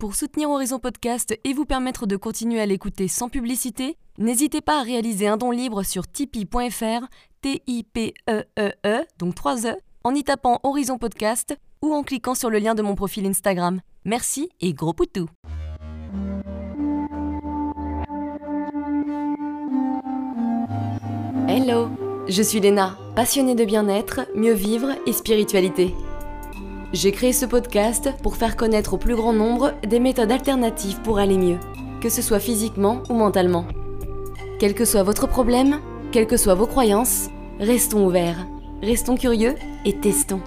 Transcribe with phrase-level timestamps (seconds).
[0.00, 4.80] Pour soutenir Horizon Podcast et vous permettre de continuer à l'écouter sans publicité, n'hésitez pas
[4.80, 7.06] à réaliser un don libre sur tipeee.fr,
[7.42, 12.58] T-I-P-E-E-E, -E, donc 3 E, en y tapant Horizon Podcast ou en cliquant sur le
[12.58, 13.82] lien de mon profil Instagram.
[14.06, 15.28] Merci et gros poutou
[21.46, 21.90] Hello,
[22.26, 25.94] je suis Léna, passionnée de bien-être, mieux vivre et spiritualité.
[26.92, 31.20] J'ai créé ce podcast pour faire connaître au plus grand nombre des méthodes alternatives pour
[31.20, 31.58] aller mieux,
[32.00, 33.64] que ce soit physiquement ou mentalement.
[34.58, 37.28] Quel que soit votre problème, quelles que soient vos croyances,
[37.60, 38.44] restons ouverts,
[38.82, 40.40] restons curieux et testons.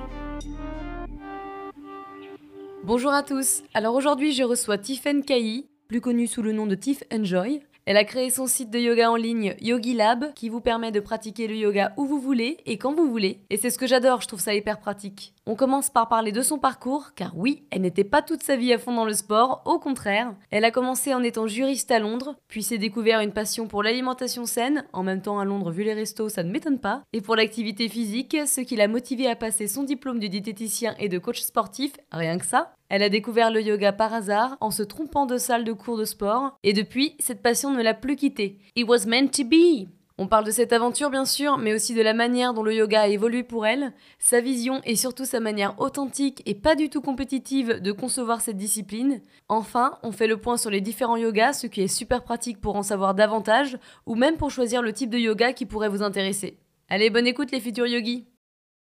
[2.83, 6.75] Bonjour à tous, alors aujourd'hui je reçois Tiffen Kai, plus connue sous le nom de
[6.75, 7.61] Tiff Enjoy.
[7.85, 11.01] Elle a créé son site de yoga en ligne Yogi Lab qui vous permet de
[11.01, 13.41] pratiquer le yoga où vous voulez et quand vous voulez.
[13.49, 15.33] Et c'est ce que j'adore, je trouve ça hyper pratique.
[15.45, 18.71] On commence par parler de son parcours, car oui, elle n'était pas toute sa vie
[18.71, 20.33] à fond dans le sport, au contraire.
[20.51, 24.45] Elle a commencé en étant juriste à Londres, puis s'est découvert une passion pour l'alimentation
[24.45, 27.35] saine, en même temps à Londres vu les restos ça ne m'étonne pas, et pour
[27.35, 31.41] l'activité physique, ce qui l'a motivée à passer son diplôme de diététicien et de coach
[31.41, 32.73] sportif, rien que ça.
[32.95, 36.05] Elle a découvert le yoga par hasard en se trompant de salle de cours de
[36.05, 38.59] sport et depuis, cette passion ne l'a plus quittée.
[38.75, 39.89] It was meant to be.
[40.19, 43.01] On parle de cette aventure bien sûr, mais aussi de la manière dont le yoga
[43.01, 47.01] a évolué pour elle, sa vision et surtout sa manière authentique et pas du tout
[47.01, 49.21] compétitive de concevoir cette discipline.
[49.49, 52.75] Enfin, on fait le point sur les différents yogas, ce qui est super pratique pour
[52.75, 56.59] en savoir davantage, ou même pour choisir le type de yoga qui pourrait vous intéresser.
[56.89, 58.27] Allez, bonne écoute les futurs yogis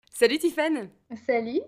[0.10, 0.90] Salut Tiffen
[1.28, 1.60] Salut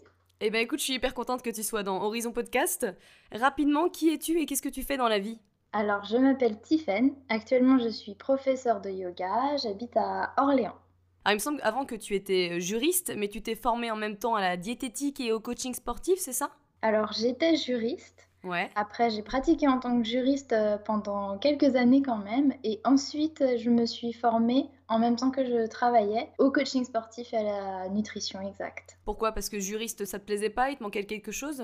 [0.44, 2.88] eh ben écoute, je suis hyper contente que tu sois dans Horizon Podcast.
[3.32, 5.40] Rapidement, qui es-tu et qu'est-ce que tu fais dans la vie?
[5.72, 7.14] Alors, je m'appelle Tiffen.
[7.30, 9.56] Actuellement, je suis professeure de yoga.
[9.62, 10.76] J'habite à Orléans.
[11.24, 13.96] Alors, il me semble avant que tu étais euh, juriste, mais tu t'es formée en
[13.96, 16.50] même temps à la diététique et au coaching sportif, c'est ça?
[16.82, 18.28] Alors, j'étais juriste.
[18.44, 18.72] Ouais.
[18.74, 22.54] Après, j'ai pratiqué en tant que juriste euh, pendant quelques années quand même.
[22.64, 27.34] Et ensuite, je me suis formée en même temps que je travaillais au coaching sportif
[27.34, 28.98] et à la nutrition exacte.
[29.06, 29.32] Pourquoi?
[29.32, 30.70] Parce que juriste, ça te plaisait pas?
[30.70, 31.64] Il te manquait quelque chose?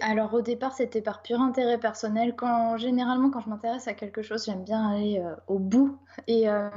[0.00, 2.34] Alors au départ c'était par pur intérêt personnel.
[2.34, 6.48] Quand généralement quand je m'intéresse à quelque chose j'aime bien aller euh, au bout et,
[6.48, 6.70] euh,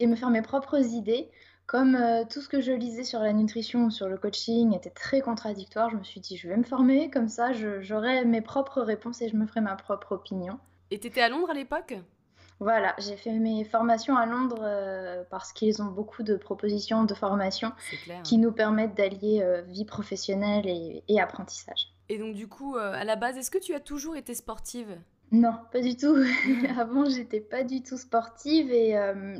[0.00, 1.30] et me faire mes propres idées.
[1.66, 4.90] Comme euh, tout ce que je lisais sur la nutrition ou sur le coaching était
[4.90, 8.82] très contradictoire, je me suis dit je vais me former, comme ça j'aurai mes propres
[8.82, 10.58] réponses et je me ferai ma propre opinion.
[10.90, 11.94] Et tu étais à Londres à l'époque?
[12.64, 17.14] Voilà, j'ai fait mes formations à Londres euh, parce qu'ils ont beaucoup de propositions de
[17.14, 17.72] formation
[18.24, 21.92] qui nous permettent d'allier euh, vie professionnelle et, apprentissage.
[22.08, 24.98] Et donc du coup, à la base, est-ce que tu as toujours été sportive?
[25.30, 26.16] Non, pas du tout.
[26.78, 28.92] Avant, j'étais pas du tout sportive et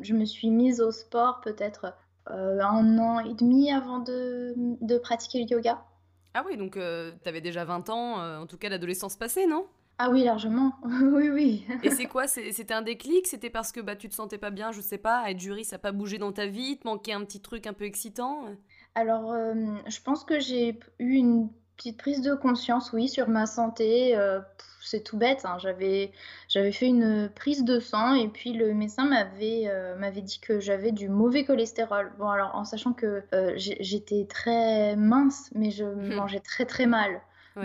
[0.02, 1.94] je me suis mise au sport peut-être
[2.30, 5.84] euh, un an et demi avant de, de pratiquer le yoga.
[6.32, 9.46] Ah oui, donc euh, tu avais déjà 20 ans, euh, en tout cas l'adolescence passée,
[9.46, 9.66] non?
[9.98, 10.72] Ah oui, largement.
[10.84, 11.66] oui, oui.
[11.82, 12.26] et c'est quoi?
[12.26, 13.26] C'était un déclic?
[13.26, 15.76] C'était parce que bah, tu te sentais pas bien, je sais pas, être jury, ça
[15.76, 18.46] n'a pas bougé dans ta vie, te manquait un petit truc un peu excitant?
[18.94, 24.16] Alors, je pense que j'ai eu une petite prise de conscience, oui, sur ma santé.
[24.16, 24.40] Euh,
[24.80, 25.44] c'est tout bête.
[25.44, 25.56] Hein.
[25.58, 26.12] J'avais,
[26.48, 30.60] j'avais fait une prise de sang et puis le médecin m'avait, euh, m'avait dit que
[30.60, 32.12] j'avais du mauvais cholestérol.
[32.18, 35.84] Bon, alors en sachant que euh, j'étais très mince, mais je
[36.16, 37.20] mangeais très très mal.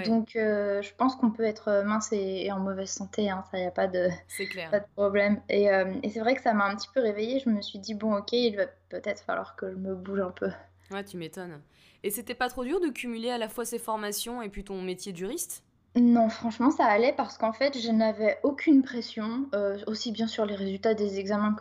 [0.06, 3.68] Donc, je pense qu'on peut être mince et, en mauvaise santé, hein, ça, il n'y
[3.68, 4.10] a pas de,
[4.72, 5.42] pas de problème.
[5.50, 5.66] Et,
[6.04, 7.40] et c'est vrai que ça m'a un petit peu réveillée.
[7.40, 10.32] Je me suis dit, bon, ok, il va peut-être falloir que je me bouge un
[10.32, 10.50] peu.
[10.92, 11.60] Ouais, tu m'étonnes.
[12.04, 14.82] Et c'était pas trop dur de cumuler à la fois ces formations et puis ton
[14.82, 15.64] métier de juriste?
[15.96, 20.46] Non, franchement, ça allait parce qu'en fait, je n'avais aucune pression, euh, aussi bien sur
[20.46, 21.56] les résultats des examens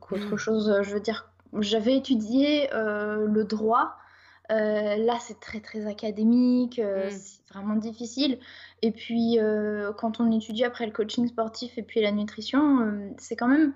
[0.00, 0.36] qu'autre mmh.
[0.36, 0.80] chose.
[0.82, 3.96] Je veux dire, j'avais étudié euh, le droit.
[4.50, 7.10] Euh, là, c'est très très académique, mmh.
[7.10, 8.38] c'est vraiment difficile.
[8.82, 9.38] Et puis,
[9.98, 13.72] quand on étudie après le coaching sportif et puis la nutrition, c'est quand même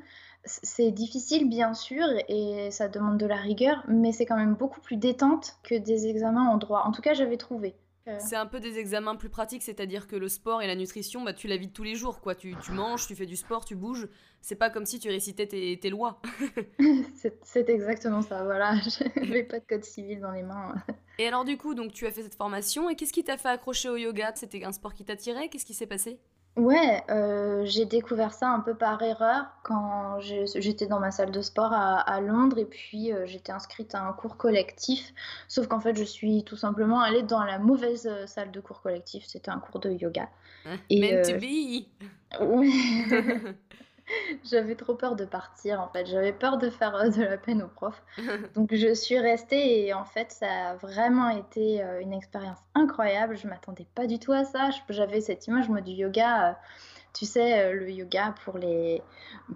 [0.46, 4.80] c'est difficile, bien sûr, et ça demande de la rigueur, mais c'est quand même beaucoup
[4.80, 6.82] plus détente que des examens en droit.
[6.84, 7.74] En tout cas, j'avais trouvé.
[8.20, 11.32] C'est un peu des examens plus pratiques, c'est-à-dire que le sport et la nutrition, bah,
[11.32, 12.20] tu la vis tous les jours.
[12.20, 12.34] quoi.
[12.34, 14.08] Tu, manges, tu fais du sport, tu bouges.
[14.40, 16.20] C'est pas comme si tu récitais tes, lois.
[17.42, 18.74] c'est exactement ça, voilà.
[18.80, 20.74] Je n'avais pas de code civil dans les mains.
[21.18, 23.48] et alors, du coup, donc, tu as fait cette formation, et qu'est-ce qui t'a fait
[23.48, 24.32] accrocher au yoga?
[24.36, 25.48] C'était un sport qui t'attirait?
[25.48, 26.20] Qu'est-ce qui s'est passé?
[26.56, 31.42] Ouais, euh, j'ai découvert ça un peu par erreur quand j'étais dans ma salle de
[31.42, 35.12] sport à, Londres et puis euh, j'étais inscrite à un cours collectif.
[35.48, 38.80] Sauf qu'en fait, je suis tout simplement allée dans la mauvaise euh, salle de cours
[38.80, 39.24] collectif.
[39.26, 40.30] C'était un cours de yoga.
[40.64, 41.84] Hein, et, to be
[44.44, 46.06] j'avais trop peur de partir en fait.
[46.06, 48.02] J'avais peur de faire euh, de la peine aux profs.
[48.54, 53.36] Donc je suis restée et en fait ça a vraiment été euh, une expérience incroyable.
[53.36, 54.70] Je m'attendais pas du tout à ça.
[54.88, 56.50] J'avais cette image moi du yoga.
[56.50, 56.52] Euh,
[57.12, 59.02] tu sais, le yoga pour les,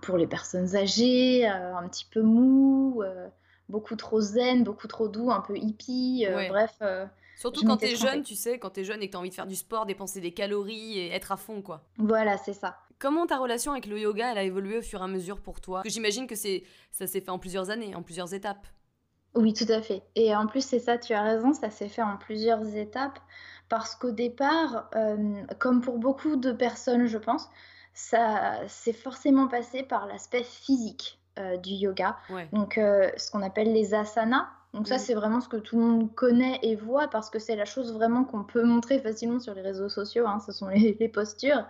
[0.01, 3.03] pour les personnes âgées, un petit peu mou,
[3.69, 6.81] beaucoup trop zen, beaucoup trop doux, un peu hippie, bref.
[7.41, 9.47] Surtout quand t'es jeune, tu sais, quand t'es jeune et que t'as envie de faire
[9.47, 11.89] du sport, dépenser des calories et être à fond, quoi.
[11.97, 12.77] Voilà, c'est ça.
[12.99, 15.63] Comment ta relation avec le yoga, elle a évolué au fur et à mesure pour
[15.63, 15.81] toi?
[15.87, 18.67] J'imagine que c'est ça s'est fait en plusieurs années, en plusieurs étapes.
[19.35, 20.03] Oui, tout à fait.
[20.17, 23.19] Et en plus, c'est ça, tu as raison, ça s'est fait en plusieurs étapes.
[23.71, 27.49] Parce qu'au départ, euh, comme pour beaucoup de personnes, je pense,
[27.95, 32.19] ça s'est forcément passé par l'aspect physique euh, du yoga.
[32.53, 34.47] Donc, euh, ce qu'on appelle les asanas.
[34.73, 34.99] Donc ça, mm.
[34.99, 37.93] c'est vraiment ce que tout le monde connaît et voit parce que c'est la chose
[37.93, 40.27] vraiment qu'on peut montrer facilement sur les réseaux sociaux.
[40.27, 41.67] Hein, ce sont les postures.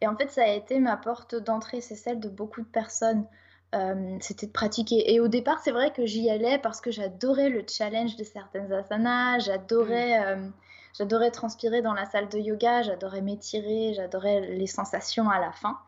[0.00, 3.26] Et en fait, ça a été ma porte d'entrée, c'est celle de beaucoup de personnes.
[3.74, 5.12] Euh, c'était de pratiquer.
[5.12, 8.72] Et au départ, c'est vrai que j'y allais parce que j'adorais le challenge de certaines
[8.72, 10.38] asanas, j'adorais, mm.
[10.38, 10.48] euh,
[10.96, 15.78] j'adorais transpirer dans la salle de yoga, j'adorais m'étirer, j'adorais les sensations à la fin.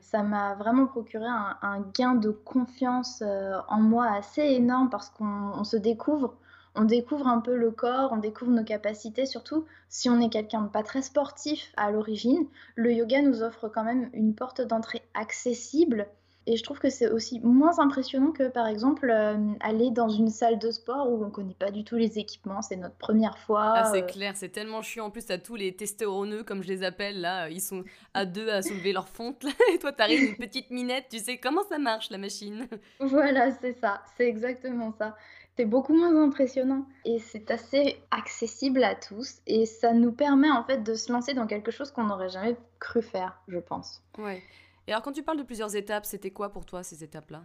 [0.00, 5.64] Ça m'a vraiment procuré un, gain de confiance euh, en moi assez énorme parce qu'on
[5.64, 6.36] se découvre
[6.78, 10.60] on découvre un peu le corps, on découvre nos capacités, surtout si on est quelqu'un
[10.60, 12.46] de pas très sportif à l'origine.
[12.74, 16.06] Le yoga nous offre quand même une porte d'entrée accessible.
[16.46, 20.28] Et je trouve que c'est aussi moins impressionnant que par exemple euh, aller dans une
[20.28, 23.72] salle de sport où on connaît pas du tout les équipements, c'est notre première fois.
[23.74, 24.06] Ah, c'est euh.
[24.06, 25.06] clair, c'est tellement chiant.
[25.06, 27.84] En plus, à tous les testéroneux, comme je les appelle, là, ils sont
[28.14, 29.44] à deux à soulever leur fonte.
[29.74, 32.68] et toi, t'arrives une petite minette, tu sais comment ça marche la machine?
[33.00, 35.16] Voilà, c'est ça, c'est exactement ça
[35.56, 40.62] c'est beaucoup moins impressionnant et c'est assez accessible à tous et ça nous permet en
[40.62, 44.02] fait de se lancer dans quelque chose qu'on n'aurait jamais cru faire, je pense.
[44.18, 44.42] Ouais.
[44.86, 47.42] Et alors quand tu parles de plusieurs étapes, c'était quoi pour toi ces étapes-là?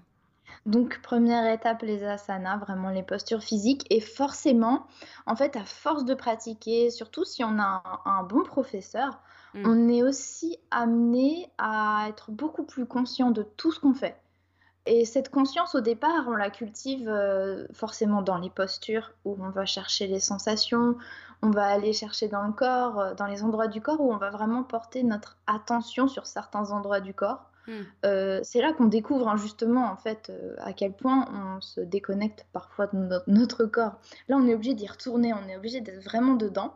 [0.65, 4.85] Donc première étape les asanas, vraiment les postures physiques et forcément,
[5.25, 9.21] en fait à force de pratiquer, surtout si on a un, bon professeur,
[9.53, 9.63] mm.
[9.65, 14.21] on est aussi amené à être beaucoup plus conscient de tout ce qu'on fait.
[14.85, 19.49] Et cette conscience, au départ, on la cultive euh, forcément dans les postures où on
[19.49, 20.97] va chercher les sensations,
[21.43, 24.17] on va aller chercher dans le corps, euh, dans les endroits du corps où on
[24.17, 27.51] va vraiment porter notre attention sur certains endroits du corps.
[27.67, 27.81] Hmm.
[28.05, 32.47] Euh, c'est là qu'on découvre hein, justement en fait à quel point on se déconnecte
[32.51, 33.99] parfois de notre, corps.
[34.29, 36.73] Là, on est obligé d'y retourner, on est obligé d'être vraiment dedans.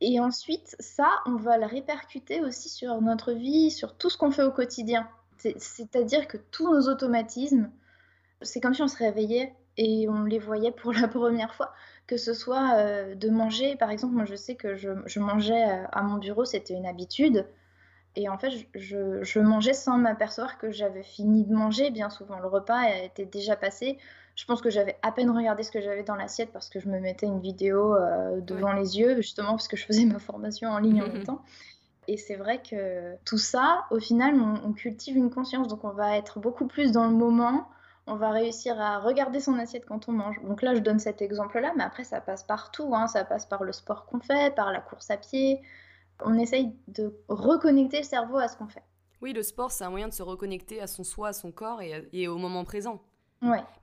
[0.00, 4.30] Et ensuite, ça, on va le répercuter aussi sur notre vie, sur tout ce qu'on
[4.30, 5.08] fait au quotidien.
[5.58, 7.70] C'est-à-dire que tous nos automatismes,
[8.42, 11.72] c'est comme si on se réveillait et on les voyait pour la première fois.
[12.06, 15.84] Que ce soit euh, de manger, par exemple, moi je sais que je, mangeais euh,
[15.92, 17.46] à mon bureau, c'était une habitude.
[18.16, 21.90] Et en fait, je, mangeais sans m'apercevoir que j'avais fini de manger.
[21.90, 23.98] Bien souvent, le repas était déjà passé.
[24.36, 26.88] Je pense que j'avais à peine regardé ce que j'avais dans l'assiette parce que je
[26.88, 30.70] me mettais une vidéo euh, devant les yeux, justement parce que je faisais ma formation
[30.70, 31.42] en ligne en même temps.
[32.08, 35.68] Et c'est vrai que tout ça, au final, on, cultive une conscience.
[35.68, 37.68] Donc on va être beaucoup plus dans le moment.
[38.06, 40.42] On va réussir à regarder son assiette quand on mange.
[40.42, 42.94] Donc là, je donne cet exemple-là, mais après, ça passe partout.
[42.94, 43.06] Hein.
[43.06, 45.62] Ça passe par le sport qu'on fait, par la course à pied.
[46.20, 48.82] On essaye de reconnecter le cerveau à ce qu'on fait.
[49.22, 51.80] Oui, le sport, c'est un moyen de se reconnecter à son soi, à son corps
[51.82, 53.00] et au moment présent.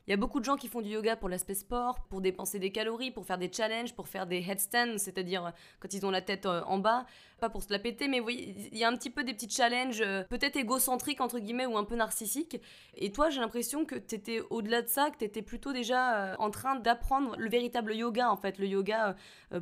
[0.08, 2.60] Il y a beaucoup de gens qui font du yoga pour l'aspect sport, pour dépenser
[2.60, 5.50] des calories, pour faire des challenges, pour faire des headstands, c'est-à-dire euh,
[5.80, 7.06] quand ils ont la tête euh, en bas,
[7.40, 9.50] pas pour se la péter, mais oui, il y a un petit peu des petits
[9.50, 12.60] challenges, euh, peut-être égocentriques entre guillemets ou un peu narcissiques.
[12.96, 16.36] Et toi, j'ai l'impression que tu étais au-delà de ça, que tu étais plutôt déjà
[16.40, 19.16] en train d'apprendre le véritable yoga en fait, le yoga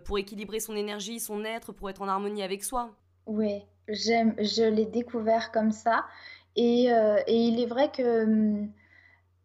[0.06, 2.92] pour équilibrer son énergie, son être, pour être en harmonie avec soi.
[3.26, 6.06] Oui, j'aime, je l'ai découvert comme ça.
[6.56, 8.72] Et, et, il est vrai que hum,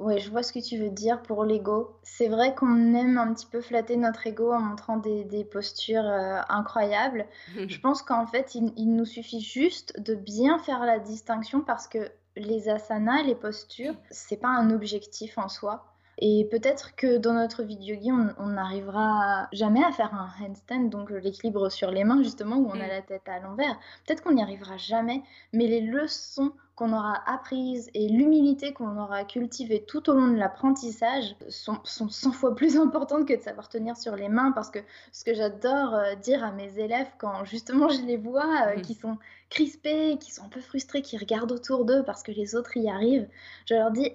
[0.00, 1.96] Ouais, je vois ce que tu veux dire pour l'ego.
[2.02, 6.40] C'est vrai qu'on aime un petit peu flatter notre ego en montrant des, postures euh,
[6.48, 7.26] incroyables.
[7.68, 12.10] je pense qu'en fait, il, nous suffit juste de bien faire la distinction parce que
[12.36, 15.93] les asanas, les postures, c'est pas un objectif en soi.
[16.18, 20.90] Et peut-être que dans notre vie de yogi, on n'arrivera jamais à faire un handstand,
[20.90, 22.88] donc l'équilibre sur les mains, justement, où on a mm.
[22.88, 23.78] la tête à l'envers.
[24.06, 29.24] Peut-être qu'on n'y arrivera jamais, mais les leçons qu'on aura apprises et l'humilité qu'on aura
[29.24, 33.68] cultivée tout au long de l'apprentissage sont, sont 100 fois plus importantes que de savoir
[33.68, 34.80] tenir sur les mains parce que
[35.12, 38.82] ce que j'adore euh, dire à mes élèves quand justement je les vois euh, mm.
[38.82, 39.18] qui sont
[39.50, 42.88] crispés, qui sont un peu frustrés, qui regardent autour d'eux parce que les autres y
[42.88, 43.28] arrivent,
[43.66, 44.12] je leur dis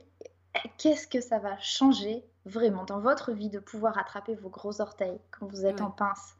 [0.77, 5.19] qu'est-ce que ça va changer vraiment dans votre vie de pouvoir attraper vos gros orteils
[5.31, 6.35] quand vous êtes en pince?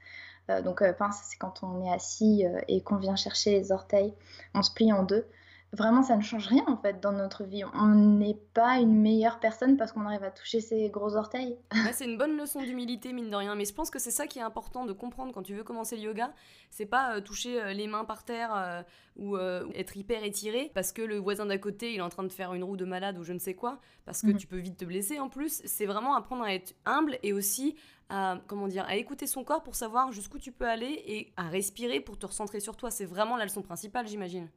[0.49, 4.13] Euh, donc pince, c'est quand on est assis et qu'on vient chercher les orteils,
[4.53, 5.25] on se plie en deux.
[5.73, 7.63] Vraiment, ça ne change rien en fait dans notre vie.
[7.73, 11.57] On n'est pas une meilleure personne parce qu'on arrive à toucher ses gros orteils.
[11.93, 13.55] c'est une bonne leçon d'humilité, mine de rien.
[13.55, 15.95] Mais je pense que c'est ça qui est important de comprendre quand tu veux commencer
[15.95, 16.33] le yoga.
[16.69, 18.81] C'est pas euh, toucher euh, les mains par terre euh,
[19.15, 22.31] ou être hyper étiré parce que le voisin d'à côté il est en train de
[22.31, 24.37] faire une roue de malade ou je ne sais quoi, parce que mm.
[24.37, 25.61] tu peux vite te blesser en plus.
[25.65, 27.75] C'est vraiment apprendre à être humble et aussi
[28.09, 31.49] à comment dire à écouter son corps pour savoir jusqu'où tu peux aller et à
[31.49, 32.91] respirer pour te recentrer sur toi.
[32.91, 34.49] C'est vraiment la leçon principale, j'imagine.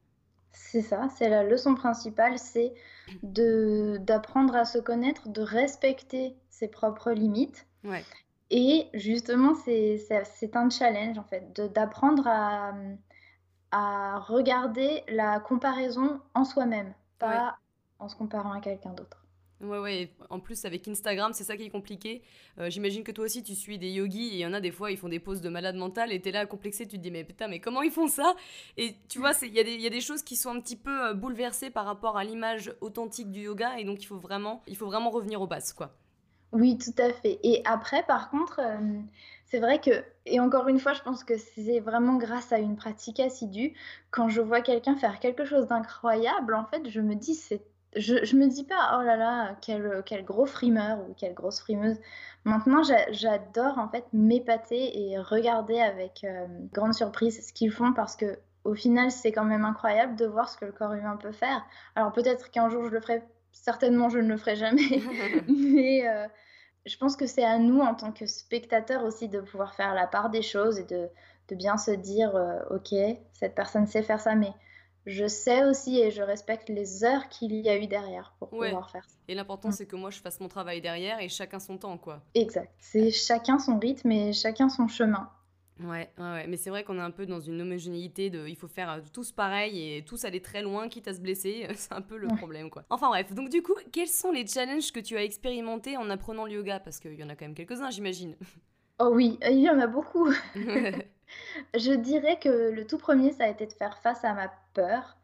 [0.53, 2.75] C'est ça, c'est la leçon principale, c'est
[3.23, 7.67] de d'apprendre à se connaître, de respecter ses propres limites.
[8.51, 12.75] Et justement, c'est un challenge en fait, d'apprendre à,
[13.71, 17.59] à regarder la comparaison en soi-même, pas
[17.99, 19.22] en se comparant à quelqu'un d'autre.
[19.63, 20.13] Ouais, ouais.
[20.29, 22.23] En plus, avec Instagram, c'est ça qui est compliqué.
[22.59, 24.73] Euh, j'imagine que toi aussi, tu suis des yogis et il y en a des
[24.73, 27.11] fois, ils font des poses de malade mental et t'es là complexé, tu te dis,
[27.13, 28.35] mais putain, mais comment ils font ça?
[28.77, 31.15] Et tu vois, il y, y, a des choses qui sont un petit peu euh,
[31.15, 34.87] bouleversées par rapport à l'image authentique du yoga et donc il faut vraiment, il faut
[34.87, 35.95] vraiment revenir aux bases, quoi.
[36.53, 37.39] Oui, tout à fait.
[37.43, 39.01] Et après, par contre, euh,
[39.47, 42.77] c'est vrai que, et encore une fois, je pense que c'est vraiment grâce à une
[42.77, 43.75] pratique assidue,
[44.11, 47.63] quand je vois quelqu'un faire quelque chose d'incroyable, en fait, je me dis, c'est
[47.97, 51.61] je, je me dis pas, oh là là, quel, quel gros frimeur ou quelle grosse
[51.61, 51.99] frimeuse.
[52.45, 58.17] Maintenant, j'adore en fait m'épater et regarder avec euh, grande surprise ce qu'ils font parce
[58.17, 61.33] que au final, c'est quand même incroyable de voir ce que le corps humain peut
[61.33, 61.65] faire.
[61.97, 63.23] Alors peut-être qu'un jour je le ferai,
[63.53, 65.03] certainement je ne le ferai jamais,
[65.49, 66.27] mais euh,
[66.87, 70.07] je pense que c'est à nous en tant que spectateurs aussi de pouvoir faire la
[70.07, 71.09] part des choses et de,
[71.49, 72.95] de bien se dire, euh, ok,
[73.33, 74.53] cette personne sait faire ça, mais
[75.07, 78.91] je sais aussi et je respecte les heures qu'il y a eu derrière pour pouvoir
[78.91, 79.17] faire ça.
[79.29, 79.73] Et l'important, mm.
[79.73, 82.23] c'est que moi, je fasse mon travail derrière et chacun son temps, quoi.
[82.35, 82.73] Exact.
[82.79, 85.31] C'est chacun son rythme et chacun son chemin.
[85.81, 88.69] Ouais, ouais, mais c'est vrai qu'on est un peu dans une homogénéité de il faut
[88.69, 92.03] faire euh, tous pareil et tous aller très loin quitte à se blesser, c'est un
[92.03, 92.85] peu le problème quoi.
[92.91, 96.45] Enfin bref, donc du coup, quels sont les challenges que tu as expérimentés en apprenant
[96.45, 96.79] le yoga?
[96.79, 98.37] Parce qu'il y en a quand même quelques-uns, j'imagine.
[99.01, 100.29] Oh oui, il y en a beaucoup.
[101.75, 105.17] Je dirais que le tout premier, ça a été de faire face à ma peur.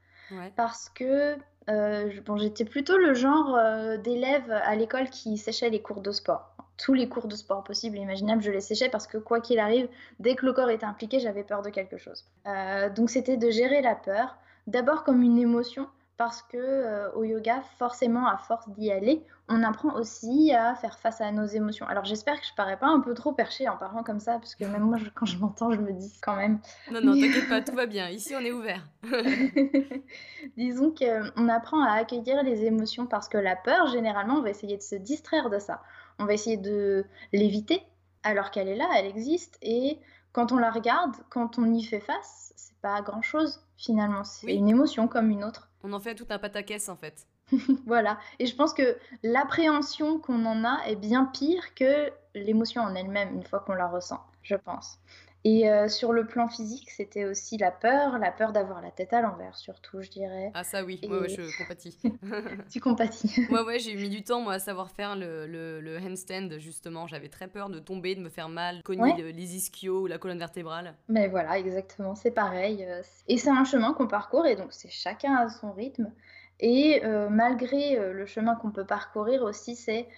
[0.57, 1.39] Parce que
[1.69, 6.13] euh, bon, j'étais plutôt le genre euh, d'élève à l'école qui séchait les cours de
[6.13, 6.55] sport.
[6.79, 9.59] Tous les cours de sport possibles et imaginables, je les séchais parce que quoi qu'il
[9.59, 9.89] arrive,
[10.21, 12.25] dès que le corps était impliqué, j'avais peur de quelque chose.
[12.47, 14.37] Euh, donc c'était de gérer la peur,
[14.67, 15.89] d'abord comme une émotion,
[16.19, 20.99] parce que euh, au yoga, forcément, à force d'y aller, on apprend aussi à faire
[20.99, 21.87] face à nos émotions.
[21.87, 24.57] Alors j'espère que je parais pas un peu trop perché en parlant comme ça, parce
[24.57, 26.59] que même moi, quand je m'entends, je me dis quand même.
[26.91, 28.11] Non, non, t'inquiète pas, tout va bien.
[28.11, 28.85] Ici, on est ouvert.
[30.57, 34.77] Disons qu'on apprend à accueillir les émotions parce que la peur, généralement, on va essayer
[34.77, 35.83] de se distraire de ça.
[36.19, 37.83] On va essayer de l'éviter
[38.25, 40.01] alors qu'elle est là, elle existe, et
[40.33, 44.25] quand on la regarde, quand on y fait face, c'est pas grand chose finalement.
[44.25, 45.68] C'est une émotion comme une autre.
[45.83, 47.27] On en fait tout un pataquès en fait.
[47.87, 48.19] voilà.
[48.39, 53.35] Et je pense que l'appréhension qu'on en a est bien pire que l'émotion en elle-même
[53.35, 54.99] une fois qu'on la ressent, je pense.
[55.45, 59.13] Et euh, sur le plan physique, c'était aussi la peur, la peur d'avoir la tête
[59.13, 60.51] à l'envers, surtout, je dirais.
[60.55, 61.97] Ah ça oui, ouais, je compatis.
[62.71, 63.47] tu compatis.
[63.51, 67.07] ouais, ouais, j'ai mis du temps, moi, à savoir faire le, le, handstand, justement.
[67.07, 70.39] J'avais très peur de tomber, de me faire mal, cogner les ischios ou la colonne
[70.39, 70.95] vertébrale.
[71.09, 72.85] Mais voilà, exactement, c'est pareil.
[72.85, 76.13] Euh, et c'est un chemin qu'on parcourt, et donc c'est chacun à son rythme.
[76.61, 80.09] Et euh, malgré le chemin qu'on peut parcourir aussi, c'est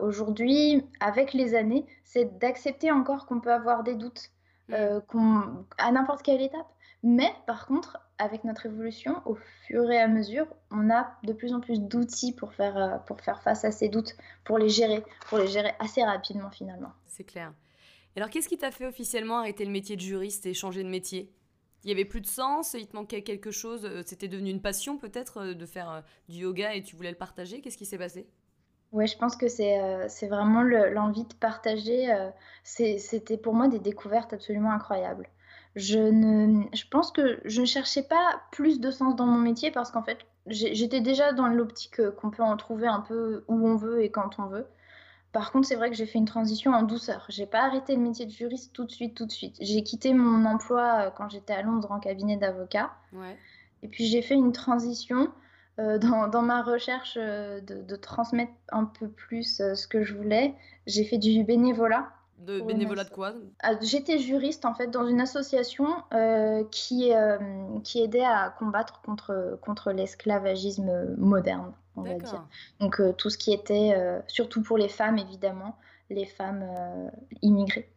[0.00, 4.32] aujourd'hui, avec les années, c'est d'accepter encore qu'on peut avoir des doutes
[4.72, 5.00] euh,
[5.78, 6.66] à n'importe quelle étape.
[7.02, 11.52] Mais par contre, avec notre évolution, au fur et à mesure, on a de plus
[11.52, 15.04] en plus d'outils pour faire, euh, pour faire face à ces doutes, pour les gérer,
[15.28, 16.92] pour les gérer assez rapidement finalement.
[17.06, 17.52] C'est clair.
[18.16, 21.30] alors, qu'est-ce qui t'a fait officiellement arrêter le métier de juriste et changer de métier?
[21.84, 24.62] Il y avait plus de sens, il te manquait quelque chose, euh, c'était devenu une
[24.62, 27.60] passion peut-être de faire du yoga et tu voulais le partager?
[27.60, 28.26] Qu'est-ce qui s'est passé?
[28.92, 32.12] Ouais, je pense que c'est euh, c'est vraiment l'envie de partager.
[32.12, 32.30] Euh,
[32.62, 35.28] c'était pour moi des découvertes absolument incroyables.
[35.74, 39.70] Je, ne, je pense que je ne cherchais pas plus de sens dans mon métier
[39.70, 43.68] parce qu'en fait, j'étais déjà dans l'optique euh, qu'on peut en trouver un peu où
[43.68, 44.66] on veut et quand on veut.
[45.32, 47.26] Par contre, c'est vrai que j'ai fait une transition en douceur.
[47.28, 49.56] J'ai pas arrêté le métier de juriste tout de suite, tout de suite.
[49.60, 52.92] J'ai quitté mon emploi quand j'étais à Londres en cabinet d'avocat.
[53.12, 53.36] Ouais.
[53.82, 55.30] Et puis j'ai fait une transition
[55.78, 60.54] euh, dans, ma recherche euh, de, transmettre un peu plus euh, ce que je voulais,
[60.86, 62.08] j'ai fait du bénévolat.
[62.38, 63.34] De bénévolat de quoi?
[63.62, 65.86] Ah, J'étais juriste en fait dans une association
[66.70, 67.10] qui,
[67.82, 72.44] qui aidait à combattre contre, contre l'esclavagisme moderne, on va dire.
[72.78, 75.78] Donc tout ce qui était, surtout pour les femmes évidemment,
[76.10, 76.66] les femmes
[77.40, 77.88] immigrées.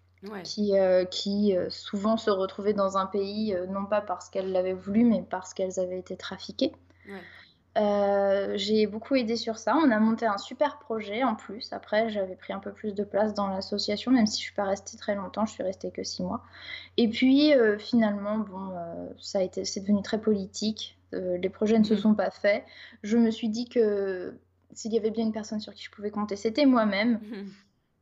[0.45, 0.73] qui,
[1.11, 5.53] qui souvent se retrouvaient dans un pays, non pas parce qu'elles l'avaient voulu, mais parce
[5.53, 6.71] qu'elles avaient été trafiquées.
[7.77, 9.75] Euh, j'ai beaucoup aidé sur ça.
[9.77, 11.71] On a monté un super projet en plus.
[11.71, 14.65] Après, j'avais pris un peu plus de place dans l'association, même si je suis pas
[14.65, 15.45] restée très longtemps.
[15.45, 16.43] Je suis restée que six mois.
[16.97, 20.97] Et puis euh, finalement, bon, euh, ça a été, c'est devenu très politique.
[21.11, 21.99] les projets ne se mhm.
[21.99, 22.63] sont pas faits.
[23.03, 24.33] Je me suis dit que
[24.73, 27.19] s'il y avait bien une personne sur qui je pouvais compter, c'était moi-même.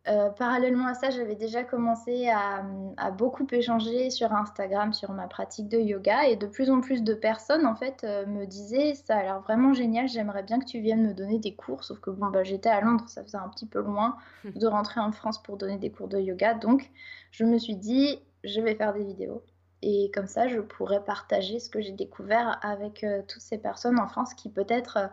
[0.08, 2.64] Euh, parallèlement à ça, j'avais déjà commencé à,
[3.12, 6.28] beaucoup échanger sur Instagram sur ma pratique de yoga.
[6.28, 9.42] Et de plus en plus de personnes en fait euh, me disaient ça a l'air
[9.42, 12.44] vraiment génial, j'aimerais bien que tu viennes me donner des cours, sauf que bon bah,
[12.44, 15.78] j'étais à Londres, ça faisait un petit peu loin de rentrer en France pour donner
[15.78, 16.90] des cours de yoga, donc
[17.32, 19.44] je me suis dit je vais faire des vidéos
[19.82, 24.00] et comme ça je pourrais partager ce que j'ai découvert avec euh, toutes ces personnes
[24.00, 25.10] en France qui peut-être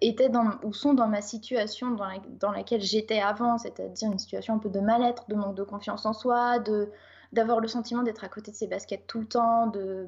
[0.00, 2.08] étaient dans, ou sont dans ma situation dans,
[2.40, 6.06] dans laquelle j'étais avant, c'est-à-dire une situation un peu de mal-être, de manque de confiance
[6.06, 6.90] en soi, de
[7.32, 10.06] d'avoir le sentiment d'être à côté de ses baskets tout le temps, de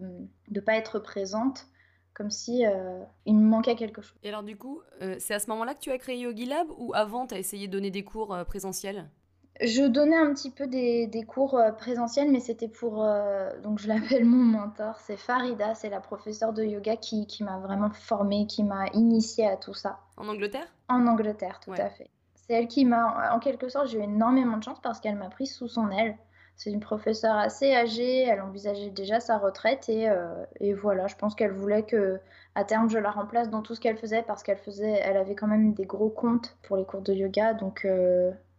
[0.51, 1.67] ne pas être présente,
[2.13, 4.17] comme si euh, il me manquait quelque chose.
[4.23, 6.69] Et alors du coup, euh, c'est à ce moment-là que tu as créé Yogi Lab
[6.77, 9.09] ou avant tu as essayé de donner des cours euh, présentiels?
[9.61, 13.05] Je donnais un petit peu des, cours euh, présentiels, mais c'était pour.
[13.05, 14.99] Euh, donc, je l'appelle mon mentor.
[15.01, 19.57] C'est Farida, c'est la professeure de yoga qui, m'a vraiment formée, qui m'a initiée à
[19.57, 20.01] tout ça.
[20.17, 20.67] En Angleterre?
[20.89, 22.11] En Angleterre, tout à fait.
[22.35, 23.33] C'est elle qui m'a.
[23.33, 26.17] En quelque sorte, j'ai eu énormément de chance parce qu'elle m'a pris sous son aile.
[26.57, 31.17] C'est une professeure assez âgée, elle envisageait déjà sa retraite et, euh, et voilà, je
[31.17, 32.21] pense qu'elle voulait que
[32.55, 35.35] à terme je la remplace dans tout ce qu'elle faisait parce qu'elle faisait, elle avait
[35.35, 37.85] quand même des gros comptes pour les cours de yoga, donc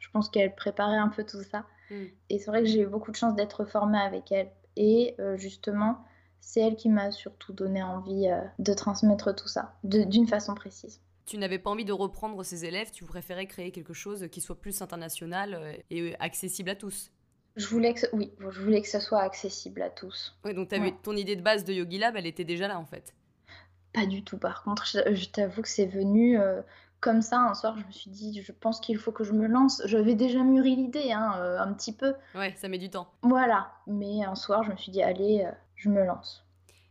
[0.06, 1.66] je pense qu'elle préparait un peu tout ça.
[1.90, 2.04] Mm.
[2.30, 4.52] Et c'est vrai que j'ai eu beaucoup de chance d'être formée avec elle.
[4.76, 6.04] Et euh, justement,
[6.42, 11.02] c'est elle qui m'a surtout donné envie euh, de transmettre tout ça d'une façon précise.
[11.26, 14.60] Tu n'avais pas envie de reprendre ces élèves, tu préférais créer quelque chose qui soit
[14.60, 17.12] plus international euh, et accessible à tous?
[17.56, 20.38] Je voulais que, oui, je voulais que ce soit accessible à tous.
[20.44, 22.86] Oui, donc avais, ton idée de base de Yogi Lab, elle était déjà là en
[22.86, 23.16] fait?
[23.94, 24.38] Pas du tout.
[24.38, 26.38] Par contre, je, t'avoue que c'est venu
[27.06, 29.46] comme ça, un soir, je me suis dit, je pense qu'il faut que je me
[29.46, 29.80] lance.
[29.86, 32.16] J'avais déjà mûri l'idée, hein, euh, un petit peu.
[32.34, 33.08] Ouais, ça met du temps.
[33.22, 33.68] Voilà.
[33.86, 36.44] Mais un soir, je me suis dit, allez, euh, je me lance.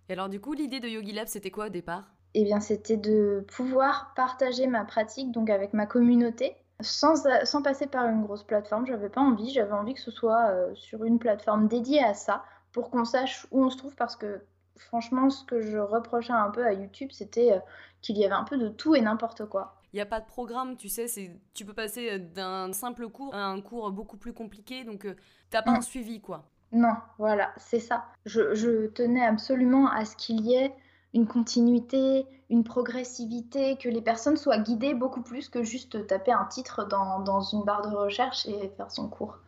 [0.09, 2.05] Et alors, du coup, l'idée de Yogi Lab, c'était quoi au départ?
[2.35, 6.55] Eh bien, c'était de pouvoir partager ma pratique donc avec ma communauté.
[6.81, 10.47] Sans, sans passer par une grosse plateforme, j'avais pas envie, j'avais envie que ce soit
[10.51, 14.15] euh, sur une plateforme dédiée à ça, pour qu'on sache où on se trouve, parce
[14.15, 14.43] que
[14.77, 17.61] franchement, ce que je reprochais un peu à YouTube, c'était
[18.01, 19.75] qu'il y avait un peu de tout et n'importe quoi.
[19.95, 23.33] Il n'y a pas de programme, tu sais, c'est tu peux passer d'un simple cours
[23.33, 25.15] à un cours beaucoup plus compliqué, donc tu euh,
[25.51, 26.51] t'as pas un suivi, quoi.
[26.73, 28.07] Non, voilà, c'est ça.
[28.27, 30.75] Je, tenais absolument à ce qu'il y ait
[31.13, 36.47] une continuité, une progressivité, que les personnes soient guidées beaucoup plus que juste taper un
[36.47, 39.39] titre dans, dans une barre de recherche et faire son cours.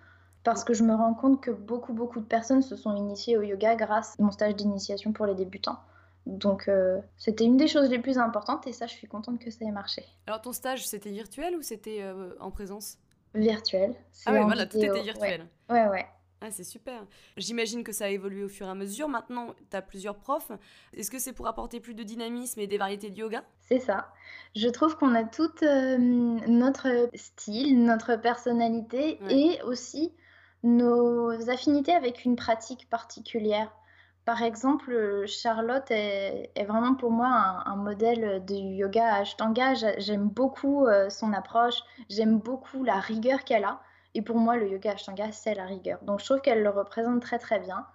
[0.44, 3.42] Parce que je me rends compte que beaucoup, beaucoup de personnes se sont initiées au
[3.42, 5.80] yoga grâce à mon stage d'initiation pour les débutants.
[6.26, 9.50] Donc euh, c'était une des choses les plus importantes et ça, je suis contente que
[9.50, 10.04] ça ait marché.
[10.26, 12.98] Alors ton stage, c'était virtuel ou c'était euh, en présence?
[13.34, 13.94] Virtuel.
[14.26, 15.46] Ah ouais, voilà, tout était virtuel.
[15.70, 16.06] Ouais, ouais.
[16.40, 17.06] Ah, c'est super.
[17.36, 19.08] J'imagine que ça a évolué au fur et à mesure.
[19.08, 20.52] Maintenant, tu as plusieurs profs.
[20.92, 23.42] Est-ce que c'est pour apporter plus de dynamisme et des variétés de yoga?
[23.60, 24.12] C'est ça.
[24.54, 30.12] Je trouve qu'on a tout euh, notre style, notre personnalité et aussi
[30.62, 33.72] nos affinités avec une pratique particulière.
[34.26, 39.74] Par exemple, Charlotte est, vraiment pour moi un, modèle de yoga Ashtanga.
[39.98, 41.76] J'aime beaucoup euh, son approche,
[42.10, 43.80] j'aime beaucoup la rigueur qu'elle a.
[44.14, 46.00] Et pour moi, le yoga Ashtanga, c'est la rigueur.
[46.02, 47.86] Donc je trouve qu'elle le représente très très bien.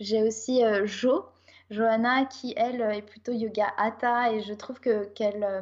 [0.00, 1.26] J'ai aussi euh, Jo,
[1.68, 4.32] Johanna, qui elle est plutôt yoga Hatha.
[4.32, 5.60] Et je trouve que qu'elle euh,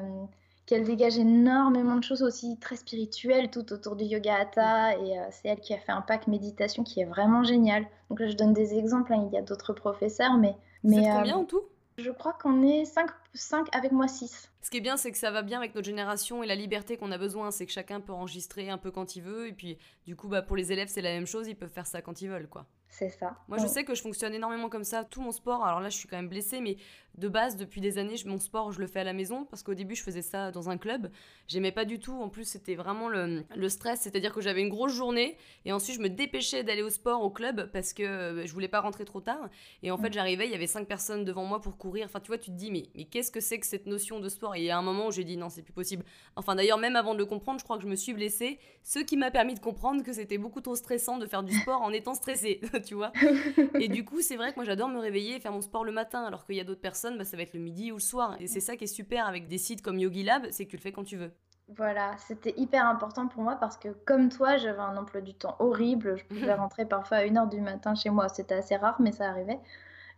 [0.66, 5.22] qu'elle dégage énormément de choses aussi très spirituelles tout autour du yoga hatha et euh,
[5.30, 7.86] c'est elle qui a fait un pack méditation qui est vraiment génial.
[8.10, 10.56] Donc là je donne des exemples, hein, il y a d'autres professeurs mais...
[10.82, 11.62] mais Vous combien en tout?
[11.98, 14.50] Je crois qu'on est 5, 5 avec moi 6.
[14.60, 16.98] Ce qui est bien, c'est que ça va bien avec notre génération et la liberté
[16.98, 17.50] qu'on a besoin.
[17.50, 19.46] C'est que chacun peut enregistrer un peu quand il veut.
[19.46, 21.48] Et puis, du coup, bah, pour les élèves, c'est la même chose.
[21.48, 22.66] Ils peuvent faire ça quand ils veulent, quoi.
[22.98, 23.36] C'est ça.
[23.48, 25.04] Moi, je sais que je fonctionne énormément comme ça.
[25.04, 26.78] Tout mon sport, alors là, je suis quand même blessée, mais
[27.18, 29.74] de base, depuis des années, mon sport, je le fais à la maison parce qu'au
[29.74, 31.10] début, je faisais ça dans un club.
[31.46, 32.14] J'aimais pas du tout.
[32.14, 35.96] En plus, c'était vraiment le, le stress, c'est-à-dire que j'avais une grosse journée et ensuite,
[35.96, 39.04] je me dépêchais d'aller au sport, au club parce que euh, je voulais pas rentrer
[39.04, 39.48] trop tard.
[39.82, 42.06] Et en fait, j'arrivais, il y avait cinq personnes devant moi pour courir.
[42.06, 44.28] Enfin, tu vois, tu te dis, mais, mais qu'est-ce que c'est que cette notion de
[44.28, 44.54] sport?
[44.54, 46.04] Et il y a un moment où j'ai dit, non, c'est plus possible.
[46.34, 48.98] Enfin, d'ailleurs, même avant de le comprendre, je crois que je me suis blessée, ce
[48.98, 51.92] qui m'a permis de comprendre que c'était beaucoup trop stressant de faire du sport en
[51.92, 53.12] étant stressée, tu vois.
[53.80, 55.92] Et du coup, c'est vrai que moi, j'adore me réveiller et faire mon sport le
[55.92, 58.00] matin, alors qu'il y a d'autres personnes, bah, ça va être le midi ou le
[58.00, 58.36] soir.
[58.40, 60.76] Et c'est ça qui est super avec des sites comme Yogi Lab, c'est que tu
[60.76, 61.32] le fais quand tu veux.
[61.68, 65.56] Voilà, c'était hyper important pour moi parce que comme toi, j'avais un emploi du temps
[65.58, 66.16] horrible.
[66.16, 68.28] Je pouvais rentrer parfois à 1h du matin chez moi.
[68.28, 69.58] C'était assez rare, mais ça arrivait.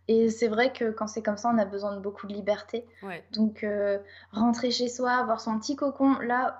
[0.07, 2.85] Et c'est vrai que quand c'est comme ça, on a besoin de beaucoup de liberté.
[3.31, 3.99] Donc, euh,
[4.31, 6.57] rentrer chez soi, avoir son petit cocon, là,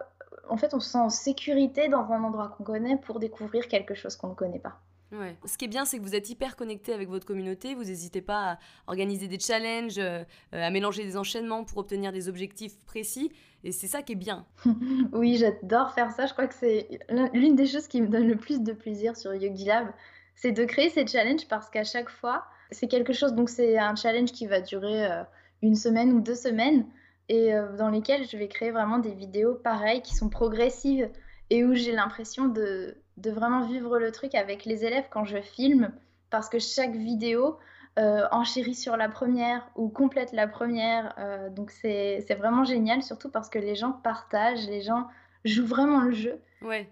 [0.50, 3.94] en fait, on se sent en sécurité dans un endroit qu'on connaît pour découvrir quelque
[3.94, 4.80] chose qu'on ne connaît pas.
[5.12, 5.36] Ouais.
[5.46, 7.74] Ce qui est bien, c'est que vous êtes hyper connecté avec votre communauté.
[7.74, 12.30] Vous n'hésitez pas à organiser des challenges, euh, à mélanger des enchaînements pour obtenir des
[12.30, 13.32] objectifs précis.
[13.64, 14.46] Et c'est ça qui est bien.
[15.14, 16.28] oui, j'adore faire ça.
[16.28, 16.88] Je crois que c'est
[17.34, 19.88] l'une des choses qui me donne le plus de plaisir sur Yogi Lab.
[20.36, 23.34] C'est de créer ces challenges parce qu'à chaque fois, c'est quelque chose.
[23.34, 25.24] Donc, c'est un challenge qui va durer euh,
[25.64, 26.86] une semaine ou deux semaines
[27.30, 31.10] et euh, dans lesquels je vais créer vraiment des vidéos pareilles qui sont progressives
[31.50, 35.42] et où j'ai l'impression de, de, vraiment vivre le truc avec les élèves quand je
[35.42, 35.92] filme
[36.30, 37.58] parce que chaque vidéo
[37.98, 41.14] euh, enchérit sur la première ou complète la première.
[41.18, 45.08] Euh, donc c'est vraiment génial, surtout parce que les gens partagent, les gens
[45.44, 46.40] jouent vraiment le jeu.
[46.62, 46.90] Ouais.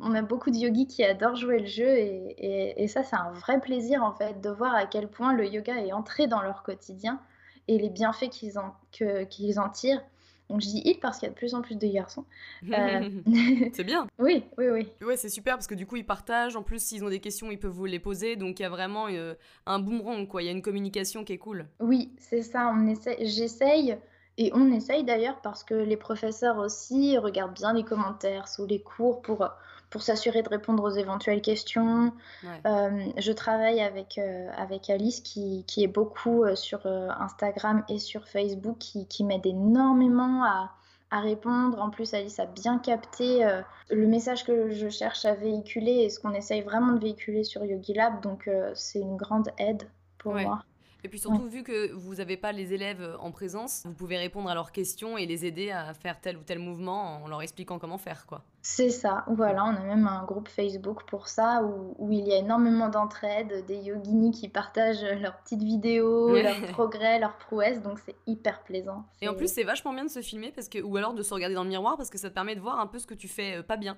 [0.00, 3.32] On a beaucoup de yogis qui adorent jouer le jeu et, et, ça c'est un
[3.32, 6.62] vrai plaisir en fait de voir à quel point le yoga est entré dans leur
[6.62, 7.20] quotidien
[7.68, 10.02] et les bienfaits qu'ils en, qu'ils en tirent.
[10.50, 12.24] Donc je dis il parce qu'il y a de plus en plus de garçons.
[12.68, 13.08] Euh,
[13.72, 14.08] c'est bien.
[14.18, 14.88] oui, oui, oui.
[15.00, 16.56] Ouais, c'est super parce que du coup ils partagent.
[16.56, 18.34] En plus, s'ils ont des questions, ils peuvent vous les poser.
[18.34, 19.34] Donc il y a vraiment euh,
[19.66, 20.42] un boomerang, quoi.
[20.42, 21.66] Il y a une communication qui est cool.
[21.78, 22.72] Oui, c'est ça.
[22.74, 23.96] On essaie, j'essaye.
[24.38, 28.80] Et on essaye d'ailleurs parce que les professeurs aussi regardent bien les commentaires sous les
[28.80, 29.48] cours pour
[29.90, 32.12] pour s'assurer de répondre aux éventuelles questions.
[32.64, 37.98] Euh, je travaille avec, euh, avec Alice qui, qui est beaucoup euh, sur Instagram et
[37.98, 40.70] sur Facebook, qui, qui m'aide énormément à,
[41.10, 41.82] à, répondre.
[41.82, 43.44] En plus, Alice a bien capté
[43.90, 47.64] le message que je cherche à véhiculer et ce qu'on essaye vraiment de véhiculer sur
[47.64, 48.20] Yogi Lab.
[48.22, 49.82] Donc, c'est une grande aide
[50.18, 50.62] pour moi.
[51.04, 54.18] Et puis surtout, vu que vous n'avez pas les élèves euh, en présence, vous pouvez
[54.18, 57.42] répondre à leurs questions et les aider à faire tel ou tel mouvement en leur
[57.42, 58.44] expliquant comment faire, quoi.
[58.62, 62.32] C'est ça, voilà, on a même un groupe Facebook pour ça où, où il y
[62.32, 67.98] a énormément d'entraide, des yoginis qui partagent leurs petites vidéos, leurs progrès, leurs prouesses, donc
[68.04, 69.06] c'est hyper plaisant.
[69.22, 71.32] Et en plus, c'est vachement bien de se filmer parce que, ou alors de se
[71.32, 73.14] regarder dans le miroir parce que ça te permet de voir un peu ce que
[73.14, 73.96] tu fais euh, pas bien.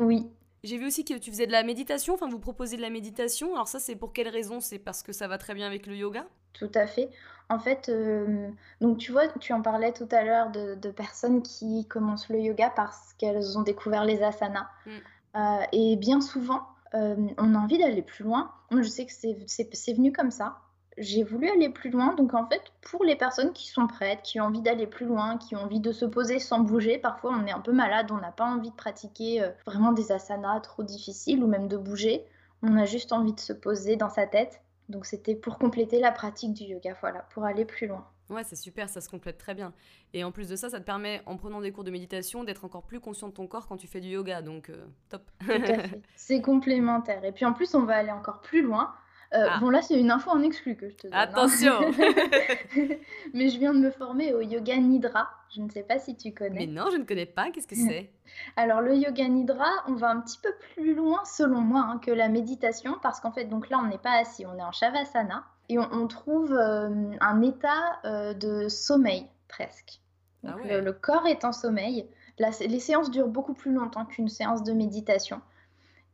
[0.00, 0.28] oui,
[0.62, 3.54] j'ai vu aussi que tu faisais de la méditation, enfin vous proposez de la méditation.
[3.54, 4.60] Alors ça c'est pour quelle raison?
[4.60, 6.26] C'est parce que ça va très bien avec le yoga?
[6.52, 7.10] Tout à fait.
[7.48, 8.48] En fait, euh,
[8.80, 12.70] donc tu vois, tu en parlais tout à l'heure de, personnes qui commencent le yoga
[12.70, 14.68] parce qu'elles ont découvert les asanas.
[14.86, 14.90] Mm.
[15.36, 16.62] Euh, et bien souvent,
[16.94, 18.52] euh, on a envie d'aller plus loin.
[18.70, 20.58] Moi je sais que c'est venu comme ça
[21.00, 22.14] j'ai voulu aller plus loin.
[22.14, 25.38] Donc en fait, pour les personnes qui sont prêtes, qui ont envie d'aller plus loin,
[25.38, 28.18] qui ont envie de se poser sans bouger, parfois on est un peu malade, on
[28.18, 32.24] n'a pas envie de pratiquer euh, vraiment des asanas trop difficiles ou même de bouger.
[32.62, 34.60] On a juste envie de se poser dans sa tête.
[34.90, 38.06] Donc c'était pour compléter la pratique du yoga, voilà, pour aller plus loin.
[38.28, 39.72] Ouais, c'est super, ça se complète très bien.
[40.12, 42.64] Et en plus de ça, ça te permet, en prenant des cours de méditation, d'être
[42.64, 44.40] encore plus conscient de ton corps quand tu fais du yoga.
[44.40, 45.22] Donc, euh, top.
[45.40, 46.02] Tout à fait.
[46.16, 47.24] C'est complémentaire.
[47.24, 48.94] Et puis en plus, on va aller encore plus loin
[49.32, 49.58] euh, ah.
[49.60, 51.14] Bon, là, c'est une info en exclu que je te donne.
[51.14, 51.20] Hein.
[51.20, 51.80] Attention
[53.34, 55.28] Mais je viens de me former au yoga nidra.
[55.54, 56.60] Je ne sais pas si tu connais.
[56.60, 57.50] Mais non, je ne connais pas.
[57.50, 58.10] Qu'est-ce que c'est?
[58.56, 62.10] Alors, le yoga nidra, on va un petit peu plus loin, selon moi, hein, que
[62.10, 65.44] la méditation, parce qu'en fait, donc là, on n'est pas assis, on est en shavasana,
[65.68, 70.00] et on, trouve euh, un état euh, de sommeil, presque.
[70.44, 72.08] Ah le, corps est en sommeil.
[72.38, 75.40] les séances durent beaucoup plus longtemps qu'une séance de méditation.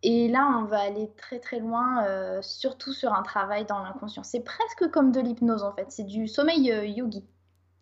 [0.08, 4.22] Et là, on va aller très très loin, euh, surtout sur un travail dans l'inconscient.
[4.22, 7.24] C'est presque comme de l'hypnose en fait, c'est du sommeil euh, yogi.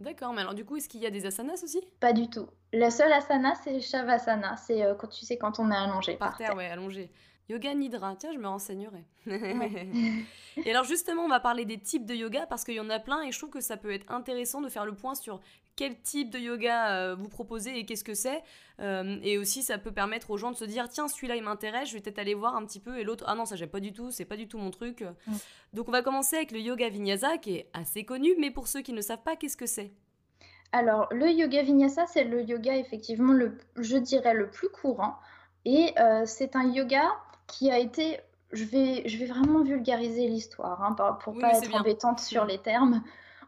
[0.01, 1.83] D'accord, mais alors du coup, est-ce qu'il y a des asanas aussi?
[2.01, 2.47] Pas du tout.
[2.73, 6.15] La seule asana, c'est Shavasana, c'est euh, quand tu sais quand on est allongé.
[6.17, 7.11] Par, terre, ouais, allongé.
[7.51, 9.05] Yoga Nidra, tiens, je me renseignerai.
[9.27, 13.01] et alors justement, on va parler des types de yoga parce qu'il y en a
[13.01, 15.41] plein et je trouve que ça peut être intéressant de faire le point sur
[15.77, 18.43] quel type de yoga euh, vous proposez et qu'est-ce que c'est.
[18.81, 21.89] Euh, et aussi, ça peut permettre aux gens de se dire tiens, celui-là il m'intéresse,
[21.89, 22.99] je vais peut-être aller voir un petit peu.
[22.99, 25.03] Et l'autre, ah non, ça j'aime pas du tout, c'est pas du tout mon truc.
[25.03, 25.33] Mm.
[25.73, 28.83] Donc on va commencer avec le yoga vinyasa qui est assez connu, mais pour ceux
[28.83, 29.93] qui ne savent pas, qu'est-ce que c'est?
[30.75, 35.15] Alors, le yoga vinyasa, c'est le yoga effectivement, le, je dirais, le plus courant.
[35.65, 37.13] Et euh, c'est un yoga
[37.47, 38.19] qui a été.
[38.53, 43.05] Je vais, je vais vraiment vulgariser l'histoire hein, pour pas être embêtante sur les termes.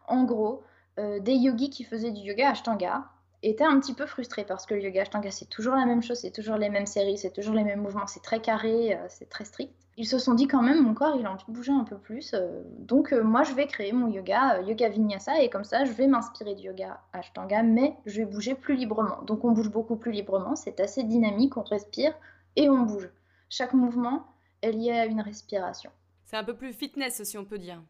[0.07, 0.63] En gros,
[0.99, 3.05] euh, des yogis qui faisaient du yoga Ashtanga
[3.43, 6.19] étaient un petit peu frustrés parce que le yoga Ashtanga, c'est toujours la même chose,
[6.19, 9.29] c'est toujours les mêmes séries, c'est toujours les mêmes mouvements, c'est très carré, euh, c'est
[9.29, 9.75] très strict.
[9.99, 11.97] Ils se sont dit quand même, mon corps, il a envie de bouger un peu
[11.97, 12.35] plus.
[12.35, 16.07] Euh, donc, moi, je vais créer mon yoga, yoga vinyasa, et comme ça, je vais
[16.07, 19.23] m'inspirer du yoga Ashtanga, mais je vais bouger plus librement.
[19.23, 22.15] Donc, on bouge beaucoup plus librement, c'est assez dynamique, on respire
[22.57, 23.09] et on bouge.
[23.49, 24.27] Chaque mouvement
[24.63, 25.91] est lié à une respiration.
[26.25, 27.81] C'est un peu plus fitness, si on peut dire.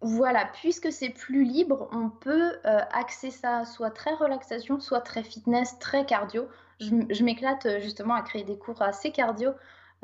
[0.00, 5.22] Voilà, puisque c'est plus libre, on peut euh, axer ça soit très relaxation, soit très
[5.22, 6.48] fitness, très cardio.
[6.80, 9.50] Je, m'éclate euh, justement à créer des cours assez cardio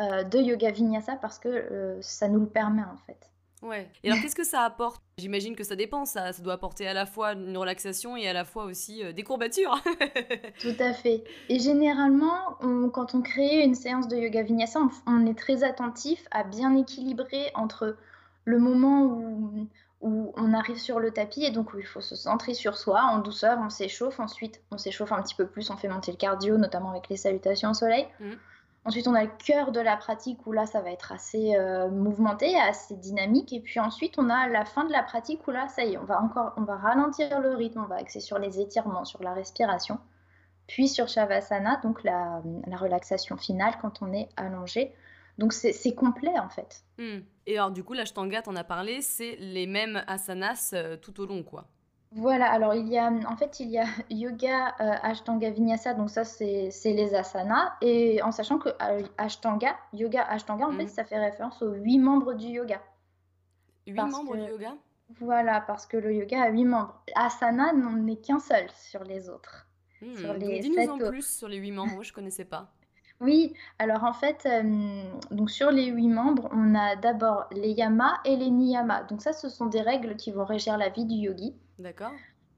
[0.01, 3.31] euh, de yoga vinyasa parce que ça nous le permet en fait.
[3.65, 3.91] Ouais.
[4.03, 5.03] Et alors, qu'est-ce que ça apporte?
[5.17, 8.35] J'imagine que ça dépend, ça, ça doit apporter à la fois une relaxation et à
[8.35, 9.83] la fois aussi euh, des courbatures.
[10.61, 11.25] Tout à fait.
[11.49, 12.59] Et généralement,
[12.93, 17.51] quand on crée une séance de yoga vinyasa, on, est très attentif à bien équilibrer
[17.55, 17.97] entre
[18.45, 19.67] le moment où,
[20.01, 23.03] où on arrive sur le tapis et donc où il faut se centrer sur soi
[23.03, 26.19] en douceur, on s'échauffe, ensuite on s'échauffe un petit peu plus, on fait monter le
[26.19, 28.07] cardio, notamment avec les salutations au soleil.
[28.21, 28.33] Mm.
[28.87, 31.89] Ensuite, on a le cœur de la pratique où là, ça va être assez euh,
[31.89, 33.53] mouvementé, assez dynamique.
[33.55, 35.99] Et puis ensuite, on a la fin de la pratique où là, ça y est,
[35.99, 39.23] on va encore, on va ralentir le rythme, on va axer sur les étirements, sur
[39.23, 39.99] la respiration.
[40.67, 42.43] Puis sur Shavasana, donc la,
[42.77, 44.95] relaxation finale quand on est allongé.
[45.39, 46.85] Donc c'est complet en fait.
[46.99, 47.21] Hmm.
[47.47, 51.27] Et alors du coup, l'Ashtanga, t'en as parlé, c'est les mêmes asanas euh, tout au
[51.27, 51.67] long quoi.
[52.17, 56.11] Voilà, alors il y a en fait il y a yoga euh, Ashtanga Vinyasa, donc
[56.11, 60.89] ça c'est les asanas, et en sachant que euh, Ashtanga, yoga Ashtanga, en fait mhm.
[60.89, 62.81] ça fait référence aux huit membres du yoga.
[63.87, 64.75] Huit membres du yoga?
[65.21, 67.03] Voilà, parce que le yoga a huit membres.
[67.15, 69.67] Asana n'en est qu'un seul sur les autres.
[70.01, 72.74] Hmm, dis-nous en plus sur les huit membres, je connaissais pas.
[73.21, 78.19] Oui, alors en fait, euh, donc sur les huit membres, on a d'abord les yamas
[78.25, 79.05] et les niyamas.
[79.05, 81.55] Donc ça, ce sont des règles qui vont régir la vie du yogi.
[81.79, 82.13] D'accord.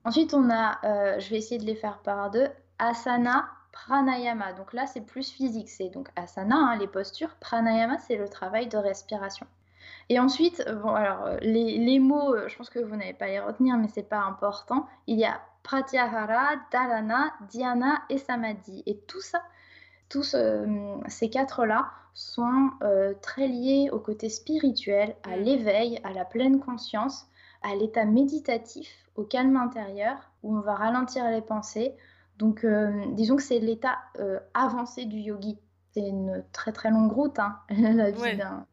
[0.05, 4.53] Ensuite, on a, euh, je vais essayer de les faire par deux, asana, pranayama.
[4.55, 5.69] Donc là, c'est plus physique.
[5.69, 7.37] C'est donc asana, hein, les postures.
[7.37, 9.47] Pranayama, c'est le travail de respiration.
[10.09, 13.41] Et ensuite, bon, alors les, les mots, euh, je pense que vous n'avez pas les
[13.41, 14.87] retenir, mais c'est pas important.
[15.07, 18.85] Il y a pratyahara, dharana, dhyana et samadhi.
[18.87, 19.43] Et tout ça,
[20.09, 20.67] tous euh,
[21.09, 25.43] ces quatre-là sont euh, très liés au côté spirituel, à mm.
[25.43, 27.27] l'éveil, à la pleine conscience,
[27.63, 31.95] à l'état méditatif, au calme intérieur, où on va ralentir les pensées.
[32.39, 33.99] Donc, euh, disons que c'est l'état
[34.55, 35.59] avancé du yogi.
[35.93, 38.21] C'est une très très longue route, hein, la vie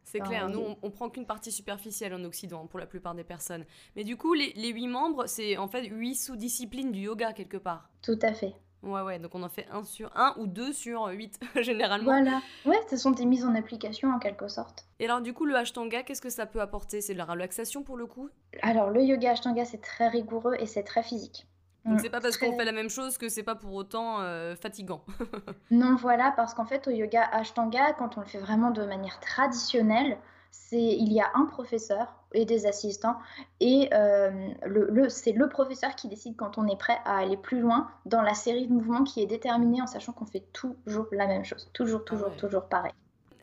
[0.02, 3.64] C'est clair, nous on, prend qu'une partie superficielle en Occident pour la plupart des personnes.
[3.96, 7.56] Mais du coup, les, les huit membres, c'est en fait huit sous-disciplines du yoga quelque
[7.56, 7.88] part.
[8.02, 8.54] Tout à fait.
[8.84, 12.12] Ouais, ouais, donc on en fait un sur un ou deux sur huit, généralement.
[12.12, 14.86] Voilà, ouais, ce sont des mises en application en quelque sorte.
[14.98, 17.00] Et alors du coup, le Ashtanga, qu'est-ce que ça peut apporter?
[17.00, 18.28] C'est de la relaxation pour le coup?
[18.62, 21.46] Alors le yoga Ashtanga, c'est très rigoureux et c'est très physique.
[21.84, 24.56] Donc c'est pas parce qu'on fait la même chose que c'est pas pour autant euh,
[24.56, 25.04] fatigant.
[25.70, 29.20] non, voilà, parce qu'en fait au yoga Ashtanga, quand on le fait vraiment de manière
[29.20, 30.16] traditionnelle,
[30.50, 33.16] c'est il y a un professeur et des assistants
[33.60, 34.30] et euh,
[34.66, 38.22] le, c'est le professeur qui décide quand on est prêt à aller plus loin dans
[38.22, 41.70] la série de mouvements qui est déterminée en sachant qu'on fait toujours la même chose,
[41.72, 42.92] toujours, ah toujours, toujours pareil.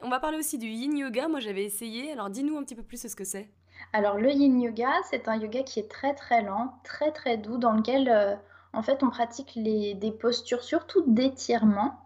[0.03, 1.27] On va parler aussi du yin yoga.
[1.27, 2.11] Moi, j'avais essayé.
[2.11, 3.49] Alors, dis-nous un petit peu plus ce que c'est.
[3.93, 7.57] Alors, le yin yoga, c'est un yoga qui est très très lent, très très doux,
[7.57, 8.35] dans lequel euh,
[8.73, 11.99] en fait on pratique les, des postures surtout d'étirement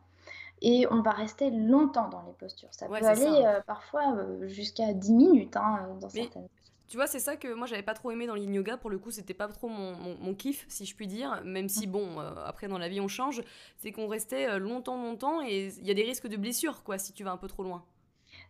[0.62, 2.70] et on va rester longtemps dans les postures.
[2.72, 6.48] Ça peut aller euh, parfois euh, jusqu'à 10 minutes hein, dans certaines
[6.88, 8.78] tu vois, c'est ça que moi j'avais pas trop aimé dans yoga.
[8.78, 11.42] Pour le coup, c'était pas trop mon, mon, kiff, si je puis dire.
[11.44, 13.42] Même si, bon, euh, après dans la vie on change.
[13.78, 17.14] C'est qu'on restait longtemps, longtemps et il y a des risques de blessure, quoi, si
[17.14, 17.84] tu vas un peu trop loin.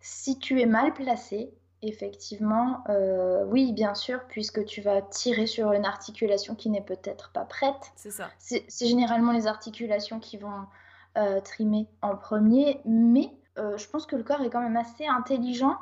[0.01, 2.83] Si tu es mal placé, effectivement,
[3.47, 7.91] oui, bien sûr, puisque tu vas tirer sur une articulation qui n'est peut-être pas prête.
[7.95, 8.29] C'est ça.
[8.39, 10.65] C'est généralement les articulations qui vont
[11.17, 15.05] euh, trimer en premier, mais euh, je pense que le corps est quand même assez
[15.07, 15.77] intelligent.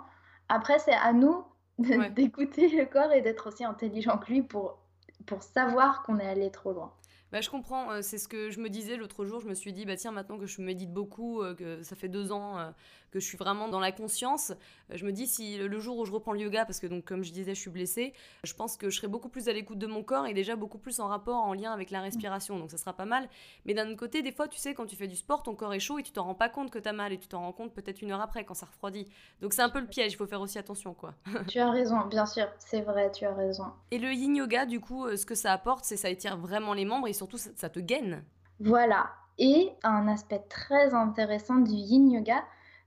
[0.48, 1.44] Après, c'est à nous
[2.16, 4.80] d'écouter le corps et d'être aussi intelligent que lui pour,
[5.26, 6.94] pour savoir qu'on est allé trop loin.
[7.34, 9.40] Bah, je comprends, euh, c'est ce que je me disais l'autre jour.
[9.40, 12.08] Je me suis dit, bah tiens, maintenant que je médite beaucoup, euh, que ça fait
[12.08, 12.70] deux ans euh,
[13.14, 14.54] que je suis vraiment dans la conscience,
[14.90, 17.24] je me dis si le jour où je reprends le yoga, parce que donc comme
[17.24, 19.86] je disais, je suis blessée, je pense que je serai beaucoup plus à l'écoute de
[19.86, 22.58] mon corps et déjà beaucoup plus en rapport, en lien avec la respiration.
[22.58, 23.30] Donc ça sera pas mal.
[23.66, 25.76] Mais d'un autre côté, des fois, tu sais, quand tu fais du sport, ton corps
[25.76, 27.42] est chaud et tu t'en rends pas compte que tu as mal et tu t'en
[27.42, 29.08] rends compte peut-être une heure après quand ça refroidit.
[29.42, 31.14] Donc c'est un peu le piège, il faut faire aussi attention, quoi.
[31.48, 33.66] tu as raison, bien sûr, c'est vrai, tu as raison.
[33.92, 36.86] Et le yin yoga, du coup, ce que ça apporte, c'est ça étire vraiment les
[36.86, 38.24] membres et surtout ça te gaine.
[38.60, 39.12] Voilà.
[39.38, 42.44] Et un aspect très intéressant du yin yoga,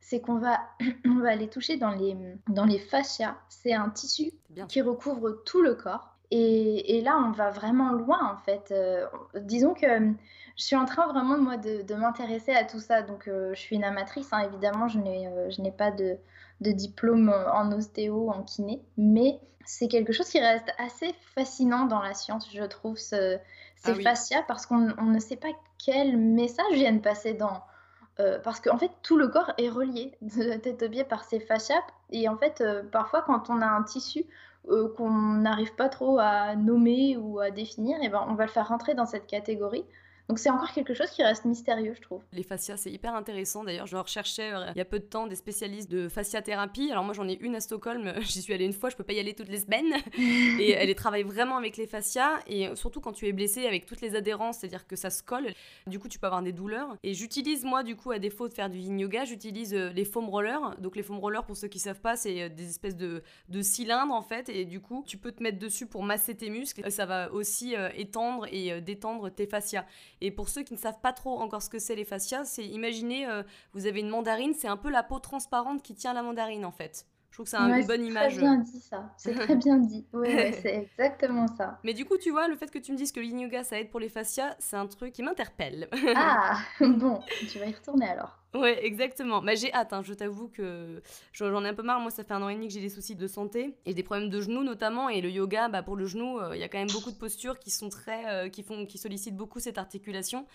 [0.07, 0.61] c'est qu'on va,
[1.05, 2.17] on va aller toucher dans les,
[2.49, 3.37] dans les fascias.
[3.49, 4.31] C'est un tissu
[4.69, 6.13] qui recouvre tout le corps.
[6.31, 8.71] Et, et, là, on va vraiment loin, en fait.
[8.71, 9.87] Euh, disons que
[10.57, 13.03] je suis en train vraiment, moi, de, de m'intéresser à tout ça.
[13.03, 16.17] Donc, euh, je suis une amatrice, hein, évidemment, je n'ai, euh, je n'ai pas de,
[16.61, 18.83] de, diplôme en ostéo, en kiné.
[18.97, 23.39] Mais c'est quelque chose qui reste assez fascinant dans la science, je trouve, ce,
[23.77, 25.49] ces ah fascias, parce qu'on ne sait pas
[25.85, 27.61] quel message viennent passer dans...
[28.43, 31.41] parce qu'en en fait, tout le corps est relié de tête aux pieds par ces
[31.41, 31.83] fascias.
[32.11, 34.27] Et en fait, parfois, quand on a un tissu
[34.69, 38.51] euh, qu'on n'arrive pas trop à nommer ou à définir, et ben on va le
[38.51, 39.85] faire rentrer dans cette catégorie.
[40.29, 42.21] Donc c'est encore quelque chose qui reste mystérieux, je trouve.
[42.33, 43.63] Les fascias, c'est hyper intéressant.
[43.63, 46.91] D'ailleurs, je recherchais euh, il y a peu de temps des spécialistes de fasciathérapie.
[46.91, 48.13] Alors moi, j'en ai une à Stockholm.
[48.23, 49.95] J'y suis allée une fois, je peux pas y aller toutes les semaines.
[50.61, 52.41] et elle travaille vraiment avec les fascias.
[52.49, 55.53] Et surtout quand tu es blessé avec toutes les adhérences, c'est-à-dire que ça se colle.
[55.87, 56.97] Du coup, tu peux avoir des douleurs.
[57.05, 60.05] Et j'utilise, moi, du coup, à défaut de faire du yin yoga, j'utilise euh, les
[60.05, 60.75] foam rollers.
[60.81, 63.63] Donc les foam rollers, pour ceux qui savent pas, c'est euh, des espèces de, de
[63.63, 64.49] cylindres, en fait.
[64.49, 66.91] Et du coup, tu peux te mettre dessus pour masser tes muscles.
[66.91, 69.85] Ça va aussi étendre et détendre tes fascias.
[70.21, 72.67] Et pour ceux qui ne savent pas trop encore ce que c'est les fascias, c'est
[72.67, 76.23] imaginez, euh, vous avez une mandarine, c'est un peu la peau transparente qui tient la
[76.23, 77.07] mandarine en fait.
[77.31, 78.33] Je trouve que c'est une bonne image.
[78.33, 79.15] C'est très bien dit ça.
[79.17, 80.07] C'est très bien dit.
[80.13, 80.29] Oui,
[80.63, 81.79] c'est exactement ça.
[81.85, 83.79] Mais du coup, tu vois, le fait que tu me dises que l'yin yoga ça
[83.79, 85.89] aide pour les fascias, c'est un truc qui m'interpelle.
[86.17, 88.39] ah, bon, tu vas y retourner alors.
[88.55, 89.43] Ouais, exactement.
[89.43, 90.03] Mais j'ai hâte, hein.
[90.03, 92.01] je t'avoue que j'en ai un peu marre.
[92.01, 94.03] Moi, ça fait un an et demi que j'ai des soucis de santé et des
[94.03, 95.09] problèmes de genoux notamment.
[95.09, 97.17] Et le yoga, bah, pour le genou, euh, il y a quand même beaucoup de
[97.17, 100.47] postures qui sont très, euh, qui font, qui sollicitent beaucoup cette articulation.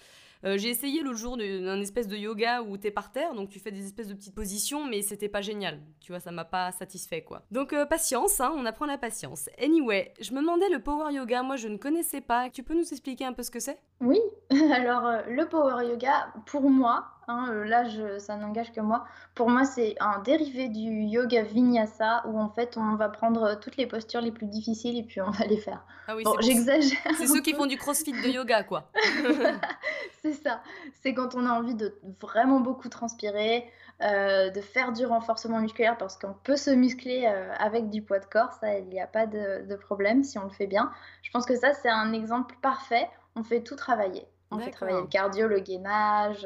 [0.43, 3.59] Euh, j'ai essayé l'autre jour d'un espèce de yoga où t'es par terre, donc tu
[3.59, 5.79] fais des espèces de petites positions, mais c'était pas génial.
[5.99, 7.43] Tu vois, ça m'a pas satisfait quoi.
[7.51, 9.49] Donc patience, hein, on apprend la patience.
[9.61, 12.49] Anyway, je me demandais le power yoga, moi je ne connaissais pas.
[12.49, 13.77] Tu peux nous expliquer un peu ce que c'est?
[13.99, 17.85] Oui, alors le power yoga, pour moi, Hein, euh, là,
[18.19, 19.05] ça n'engage que moi.
[19.35, 23.77] Pour moi, c'est un dérivé du yoga vinyasa où en fait on va prendre toutes
[23.77, 25.85] les postures les plus difficiles et puis on va les faire.
[26.07, 26.97] Ah oui, bon, j'exagère.
[27.17, 28.91] C'est ceux qui font du crossfit de yoga, quoi.
[30.21, 30.61] c'est ça.
[31.01, 35.97] C'est quand on a envie de vraiment beaucoup transpirer, euh, de faire du renforcement musculaire
[35.97, 38.51] parce qu'on peut se muscler euh, avec du poids de corps.
[38.59, 40.91] Ça, il n'y a pas de, de problème si on le fait bien.
[41.21, 43.07] Je pense que ça, c'est un exemple parfait.
[43.35, 44.25] On fait tout travailler.
[44.51, 46.45] On fait travailler le cardio, le gainage,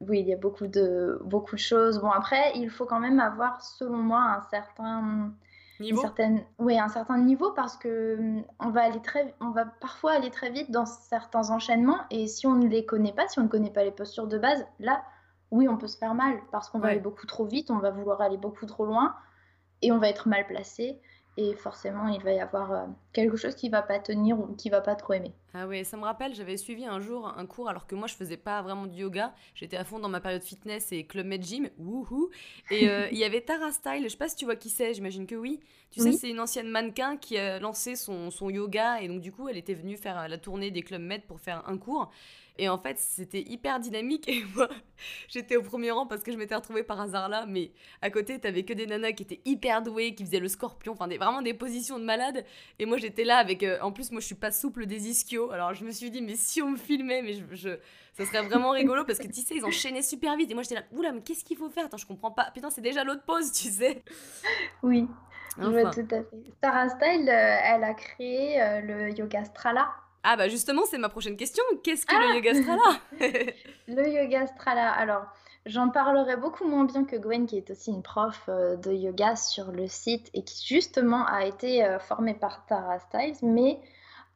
[0.00, 2.00] oui, il y a beaucoup de, beaucoup de choses.
[2.00, 5.32] Bon, après, il faut quand même avoir, selon moi, un certain
[5.80, 6.02] niveau?
[6.58, 10.30] Oui, un certain niveau parce que hum, on va aller très, on va parfois aller
[10.30, 13.48] très vite dans certains enchaînements et si on ne les connaît pas, si on ne
[13.48, 15.02] connaît pas les postures de base, là,
[15.50, 17.90] oui, on peut se faire mal parce qu'on va aller beaucoup trop vite, on va
[17.90, 19.14] vouloir aller beaucoup trop loin
[19.82, 21.00] et on va être mal placé
[21.40, 24.68] et forcément il va y avoir euh, quelque chose qui va pas tenir ou qui
[24.68, 25.32] va pas trop aimer.
[25.54, 28.14] Ah ouais, ça me rappelle, j'avais suivi un jour un cours alors que moi je
[28.14, 31.42] faisais pas vraiment du yoga, j'étais à fond dans ma période fitness et club med
[31.42, 32.30] gym, wouhou.
[32.70, 34.94] Et euh, il y avait Tara Style, je sais pas si tu vois qui c'est,
[34.94, 35.60] j'imagine que oui.
[35.90, 39.32] Tu sais, c'est une ancienne mannequin qui a lancé son, son yoga et donc du
[39.32, 42.12] coup elle était venue faire la tournée des clubs med pour faire un cours.
[42.58, 44.28] Et en fait, c'était hyper dynamique.
[44.28, 44.68] Et moi,
[45.28, 47.46] j'étais au premier rang parce que je m'étais retrouvée par hasard là.
[47.46, 50.92] Mais à côté, t'avais que des nanas qui étaient hyper douées, qui faisaient le scorpion.
[50.92, 52.44] Enfin, des, vraiment des positions de malade.
[52.78, 53.62] Et moi, j'étais là avec.
[53.62, 55.50] Euh, en plus, moi, je suis pas souple des ischios.
[55.50, 57.78] Alors, je me suis dit, mais si on me filmait, mais je,
[58.14, 60.50] ça serait vraiment rigolo parce que tu sais, ils enchaînaient super vite.
[60.50, 61.86] Et moi, j'étais là, oula, mais qu'est-ce qu'il faut faire?
[61.86, 62.50] Attends, je comprends pas.
[62.52, 64.02] Putain, c'est déjà l'autre pause, tu sais.
[64.82, 65.06] Oui.
[65.58, 65.90] Enfin.
[65.90, 66.52] tout à fait.
[66.62, 69.88] Sarah Style, euh, elle a créé euh, le yoga Strala.
[70.22, 71.62] Ah bah justement, c'est ma prochaine question.
[71.82, 73.00] Qu'est-ce que le ah yoga strala
[73.88, 75.24] Le yoga strala, alors
[75.66, 79.36] j'en parlerai beaucoup moins bien que Gwen qui est aussi une prof euh, de yoga
[79.36, 83.80] sur le site et qui justement a été euh, formée par Tara Styles, mais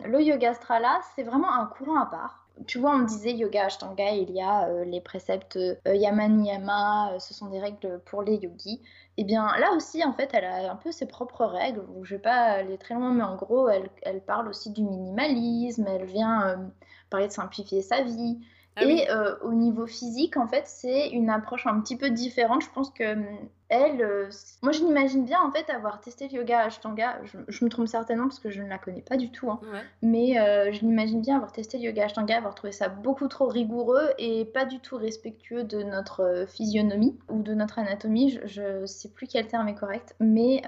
[0.04, 4.10] le yoga strala, c'est vraiment un courant à part tu vois, on disait yoga ashtanga,
[4.10, 8.22] il y a euh, les préceptes euh, yama niyama, euh, ce sont des règles pour
[8.22, 8.80] les yogis.
[9.16, 11.82] Et eh bien là aussi, en fait, elle a un peu ses propres règles.
[12.02, 15.86] Je vais pas aller très loin, mais en gros, elle, elle parle aussi du minimalisme,
[15.88, 16.70] elle vient
[17.10, 18.38] parler de simplifier sa vie.
[18.76, 19.06] Ah et
[19.42, 22.62] au niveau physique, en fait, c'est une approche un petit peu différente.
[22.62, 24.28] Je pense que hum, elle, euh,
[24.62, 27.18] moi je m'imagine bien en fait avoir testé le yoga Ashtanga.
[27.48, 29.60] Je, me trompe certainement parce que je ne la connais pas du tout, hein.
[30.02, 33.48] mais euh, je m'imagine bien avoir testé le yoga Ashtanga, avoir trouvé ça beaucoup trop
[33.48, 38.38] rigoureux et pas du tout respectueux de notre euh, physionomie ou de notre anatomie.
[38.44, 40.62] Je, ne sais plus quel terme est correct, mais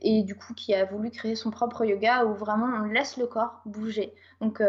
[0.00, 3.26] et du coup qui a voulu créer son propre yoga où vraiment on laisse le
[3.26, 4.14] corps bouger.
[4.40, 4.62] Donc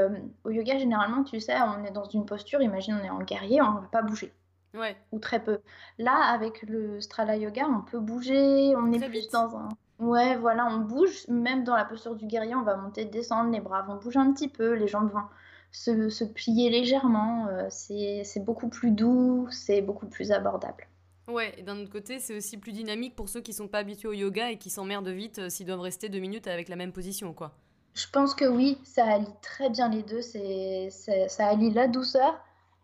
[0.43, 3.61] au yoga généralement, tu sais, on est dans une posture, imagine on est en guerrier,
[3.61, 4.33] on ne va pas bouger.
[4.73, 4.95] Ouais.
[5.11, 5.59] Ou très peu.
[5.97, 9.69] Là, avec le Strala Yoga, on peut bouger, on est plus dans un.
[9.99, 13.59] Ouais, voilà, on bouge, même dans la posture du guerrier, on va monter, descendre, les
[13.59, 15.25] bras vont bouger un petit peu, les jambes vont
[15.71, 17.47] se, se plier légèrement.
[17.47, 20.87] Euh, c'est beaucoup plus doux, c'est beaucoup plus abordable.
[21.27, 24.07] Ouais, et d'un autre côté, c'est aussi plus dynamique pour ceux qui sont pas habitués
[24.07, 26.91] au yoga et qui s'emmerdent vite euh, s'ils doivent rester deux minutes avec la même
[26.91, 27.51] position, quoi.
[27.93, 30.21] Je pense que oui, ça allie très bien les deux.
[30.21, 32.39] C'est, ça allie la douceur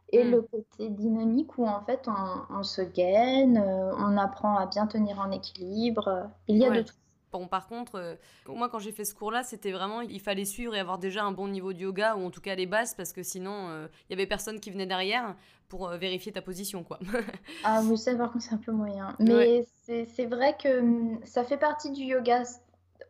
[0.10, 0.32] et mm.
[0.32, 2.08] le côté dynamique où en fait
[2.50, 6.30] on, se gaine, euh, on apprend à bien tenir en équilibre.
[6.48, 6.94] Il y a de tout.
[7.32, 8.16] Bon, par contre, euh,
[8.48, 11.34] moi quand j'ai fait ce cours-là, c'était vraiment, il fallait suivre et avoir déjà un
[11.34, 14.14] bon niveau de yoga, ou en tout cas les bases, parce que sinon, euh, il
[14.14, 15.36] y avait personne qui venait derrière
[15.68, 16.98] pour vérifier ta position, quoi.
[17.66, 19.18] ah, vous savez, par contre, c'est un peu moyen.
[19.20, 22.44] Mais c'est vrai que hum, ça fait partie du yoga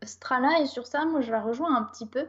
[0.02, 2.26] strala, et sur ça, moi, je la rejoins un petit peu.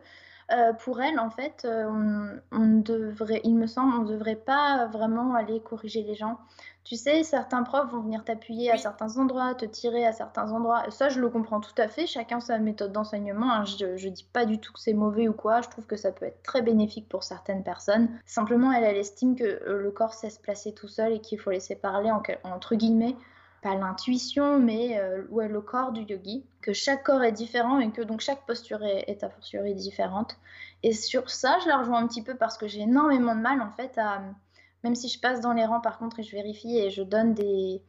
[0.53, 4.87] Euh, pour elle, en fait, euh, on, devrait, il me semble, on ne devrait pas
[4.87, 6.39] vraiment aller corriger les gens.
[6.85, 10.89] Tu sais, certains profs vont venir t'appuyer à certains endroits, te tirer à certains endroits.
[10.91, 12.07] Ça, je le comprends tout à fait.
[12.07, 13.53] Chacun sa méthode d'enseignement.
[13.53, 13.65] Hein.
[13.65, 15.63] Je ne dis pas du tout que c'est mauvais ou quoi.
[15.63, 18.09] Je trouve que ça peut être très bénéfique pour certaines personnes.
[18.25, 21.41] Simplement, elle, elle estime que euh, le corps sait se placer tout seul et qu'il
[21.41, 23.17] faut laisser parler, entre guillemets,
[23.67, 28.03] pas l'intuition, mais euh, le corps du yogi, que chaque corps est différent et que
[28.03, 30.37] donc chaque posture est, a fortiori différente.
[30.85, 33.61] Et sur ça, je la rejoins un petit peu parce que j'ai énormément de mal
[33.61, 34.23] en fait à,
[34.85, 37.35] même si je passe dans les rangs par contre et je vérifie et je donne
[37.35, 37.83] des,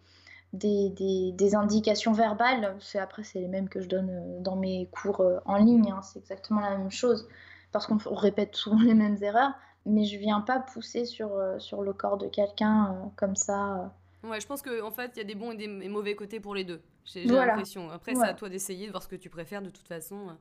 [0.53, 4.87] des, des, indications verbales, c'est après c'est les mêmes que je donne euh, dans mes
[4.87, 6.01] cours euh, en ligne, hein.
[6.01, 7.27] c'est exactement la même chose
[7.71, 9.51] parce qu'on répète souvent les mêmes erreurs,
[9.85, 13.91] mais je viens pas pousser sur, sur le corps de quelqu'un comme ça
[14.23, 16.39] Ouais, je pense qu'en en fait, il y a des bons et des mauvais côtés
[16.39, 16.81] pour les deux.
[17.05, 17.89] J'ai l'impression.
[17.89, 20.37] Après, c'est à toi d'essayer, de voir ce que tu préfères de toute façon.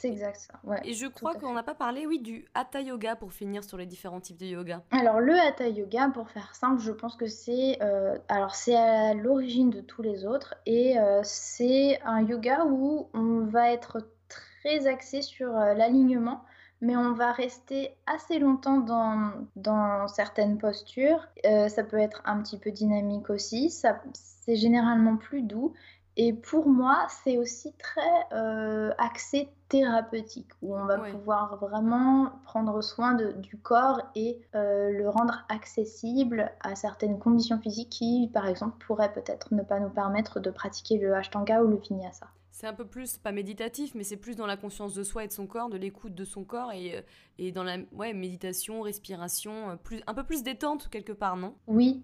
[0.00, 0.54] C'est exact ça.
[0.64, 3.76] Ouais, et je crois qu'on n'a pas parlé, oui, du Hatha Yoga pour finir sur
[3.76, 4.82] les différents types de yoga.
[4.92, 9.12] Alors, le Hatha Yoga, pour faire simple, je pense que c'est euh, alors c'est à
[9.12, 14.86] l'origine de tous les autres et euh, c'est un yoga où on va être très
[14.86, 16.44] axé sur euh, l'alignement
[16.80, 21.26] mais on va rester assez longtemps dans, dans certaines postures.
[21.46, 25.74] Euh, ça peut être un petit peu dynamique aussi, c'est généralement plus doux.
[26.16, 32.82] Et pour moi, c'est aussi très euh, axé thérapeutique, où on va pouvoir vraiment prendre
[32.82, 38.48] soin de, du corps et euh, le rendre accessible à certaines conditions physiques qui, par
[38.48, 42.26] exemple, pourraient peut-être ne pas nous permettre de pratiquer le Ashtanga ou le Vinyasa
[42.60, 45.28] c'est un peu plus, pas méditatif, mais c'est plus dans la conscience de soi et
[45.28, 47.00] de son corps, de l'écoute de son corps et, euh,
[47.38, 51.54] et dans la ouais, méditation, respiration, euh, plus, un peu plus détente quelque part, non?
[51.66, 52.02] Oui,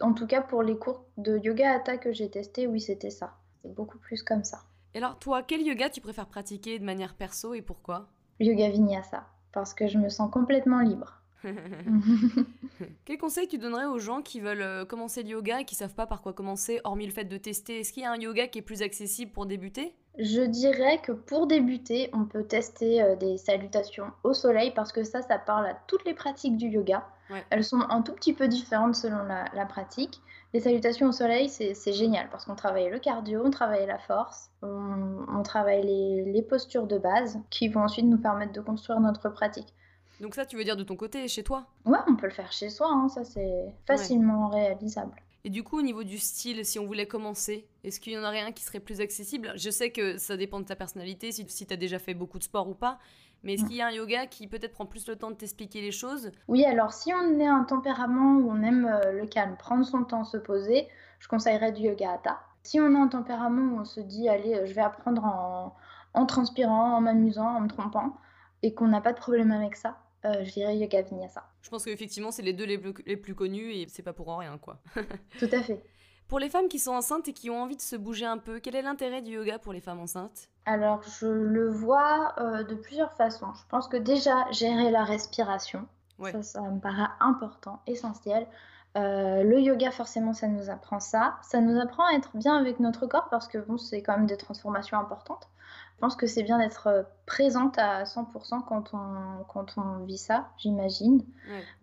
[0.00, 3.34] en tout cas pour les cours de yoga hatha que j'ai testé, oui, c'était ça.
[3.62, 4.58] C'est beaucoup plus comme ça.
[4.92, 8.08] Et alors, toi, quel yoga tu préfères pratiquer de manière perso et pourquoi?
[8.40, 11.22] Yoga vinyasa, parce que je me sens complètement libre.
[13.04, 15.94] Quel conseil tu donnerais aux gens qui veulent euh, commencer le yoga et qui savent
[15.94, 17.80] pas par quoi commencer, hormis le fait de tester?
[17.80, 19.94] Est-ce qu'il y a un yoga qui est plus accessible pour débuter?
[20.18, 25.04] Je dirais que pour débuter, on peut tester euh, des salutations au soleil parce que
[25.04, 27.06] ça, ça parle à toutes les pratiques du yoga.
[27.50, 30.20] Elles sont un tout petit peu différentes selon la, pratique.
[30.54, 34.48] Les salutations au soleil, c'est génial parce qu'on travaille le cardio, on travaille la force,
[34.62, 39.74] on, travaille les postures de base qui vont ensuite nous permettre de construire notre pratique.
[40.20, 41.66] Donc ça, tu veux dire de ton côté, chez toi?
[41.84, 45.22] Ouais, on peut le faire chez soi, hein, ça c'est facilement réalisable.
[45.44, 48.24] Et du coup, au niveau du style, si on voulait commencer, est-ce qu'il y en
[48.24, 49.52] aurait un qui serait plus accessible?
[49.54, 52.38] Je sais que ça dépend de ta personnalité, si, si tu as déjà fait beaucoup
[52.38, 52.98] de sport ou pas,
[53.44, 53.68] mais est-ce mm.
[53.68, 56.32] qu'il y a un yoga qui peut-être prend plus le temps de t'expliquer les choses?
[56.48, 60.02] Oui, alors si on est un tempérament où on aime euh, le calme, prendre son
[60.02, 60.88] temps, se poser,
[61.20, 62.40] je conseillerais du yoga hatha.
[62.64, 65.76] Si on a un tempérament où on se dit, allez, euh, je vais apprendre en,
[66.14, 68.16] en transpirant, en m'amusant, en me trompant,
[68.62, 69.96] et qu'on n'a pas de problème avec ça,
[70.26, 71.44] euh, je dirais Yoga Vinyasa.
[71.62, 74.36] Je pense qu'effectivement, c'est les deux les plus, les plus connus et c'est pas pour
[74.36, 74.78] rien, quoi.
[75.38, 75.82] Tout à fait.
[76.28, 78.58] Pour les femmes qui sont enceintes et qui ont envie de se bouger un peu,
[78.58, 80.48] quel est l'intérêt du yoga pour les femmes enceintes?
[80.64, 83.52] Alors, je le vois euh, de plusieurs façons.
[83.54, 85.86] Je pense que déjà, gérer la respiration,
[86.20, 88.48] ça, ça me paraît important, essentiel.
[88.96, 91.36] Euh, le yoga, forcément, ça nous apprend ça.
[91.42, 94.26] Ça nous apprend à être bien avec notre corps parce que bon, c'est quand même
[94.26, 95.48] des transformations importantes.
[95.96, 100.18] Je pense que c'est bien d'être euh, présente à 100% quand on, quand on vit
[100.18, 101.24] ça, j'imagine.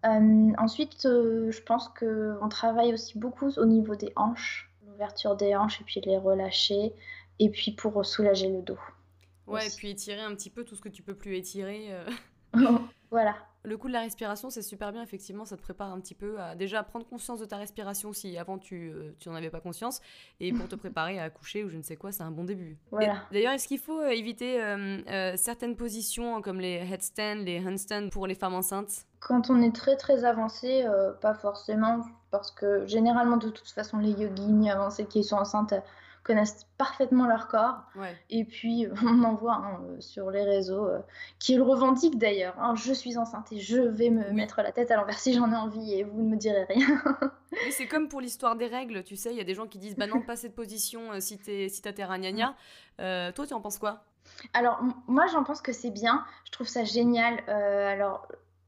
[0.05, 5.81] Euh, ensuite, je pense qu'on travaille aussi beaucoup au niveau des hanches, l'ouverture des hanches
[5.81, 6.93] et puis les relâcher,
[7.39, 8.79] et puis pour soulager le dos.
[9.47, 11.89] Ouais, et puis étirer un petit peu tout ce que tu peux plus étirer.
[13.11, 13.35] voilà.
[13.65, 16.37] Le coup de la respiration, c'est super bien, effectivement, ça te prépare un petit peu
[16.39, 19.61] à déjà prendre conscience de ta respiration si avant tu, euh, tu n'en avais pas
[19.61, 20.01] conscience,
[20.41, 22.77] et pour te préparer à accoucher ou je ne sais quoi, c'est un bon début.
[22.91, 23.23] Voilà.
[23.31, 28.27] D'ailleurs, est-ce qu'il faut euh, éviter euh, certaines positions comme les headstands, les handstands pour
[28.27, 29.05] les femmes enceintes?
[29.21, 30.85] Quand on est très très avancé,
[31.21, 35.73] pas forcément, parce que généralement de toute façon les yoginis avancés qui sont enceintes
[36.23, 37.83] connaissent parfaitement leur corps.
[38.29, 40.99] Et puis, on en voit hein, euh, sur les réseaux, euh,
[41.39, 42.55] qui le revendiquent d'ailleurs.
[42.59, 45.51] Hein, je suis enceinte et je vais me mettre la tête à l'envers si j'en
[45.51, 46.87] ai envie et vous ne me direz rien.
[47.51, 49.77] Mais c'est comme pour l'histoire des règles, tu sais, il y a des gens qui
[49.77, 52.03] disent, bah non, pas cette position euh, si t'es si t'as tes
[53.33, 54.03] toi, tu en penses quoi?
[54.53, 56.25] Alors, moi, j'en pense que c'est bien.
[56.45, 57.39] Je trouve ça génial.
[57.49, 58.27] alors,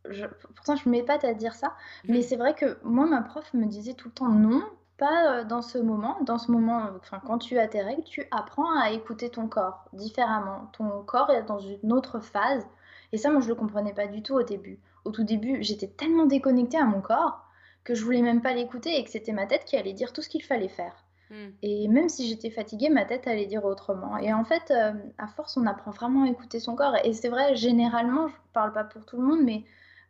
[0.09, 0.25] je,
[0.55, 1.75] pourtant, je m'épate à dire ça.
[2.07, 4.63] Mais c'est vrai que moi, ma prof me disait tout le temps non
[4.97, 6.17] pas euh, dans ce moment.
[6.21, 9.85] Dans ce moment, enfin, quand tu as tes règles, tu apprends à écouter ton corps
[9.93, 10.69] différemment.
[10.73, 12.65] Ton corps est dans une autre phase.
[13.11, 14.79] Et ça, moi, je le comprenais pas du tout au début.
[15.05, 17.41] Au tout début, j'étais tellement déconnectée à mon corps
[17.83, 20.21] que je voulais même pas l'écouter et que c'était ma tête qui allait dire tout
[20.21, 20.95] ce qu'il fallait faire.
[21.29, 21.49] Hmm.
[21.61, 24.17] Et même si j'étais fatiguée, ma tête allait dire autrement.
[24.17, 26.95] Et en fait, euh, à force, on apprend vraiment à écouter son corps.
[27.03, 29.63] Et c'est vrai, généralement, je parle pas pour tout le monde, mais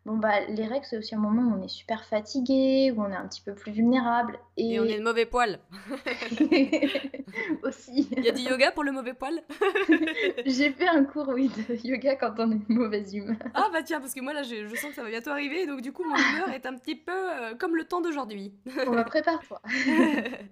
[0.05, 3.09] Bon, bah, les règles, c'est aussi un moment où on est super fatigué, où on
[3.09, 4.37] est un petit peu plus vulnérable.
[4.55, 5.59] Et, on est de mauvais poil.
[7.63, 8.07] aussi.
[8.15, 9.41] Il y a du yoga pour le mauvais poil?
[10.45, 13.37] J'ai fait un cours, oui, de yoga quand on est de mauvaise humeur.
[13.53, 15.81] Ah, bah tiens, parce que moi, là, je, sens que ça va bientôt arriver, donc
[15.81, 18.53] du coup, mon humeur est un petit peu euh, comme le temps d'aujourd'hui.
[18.87, 19.61] on va prépare-toi.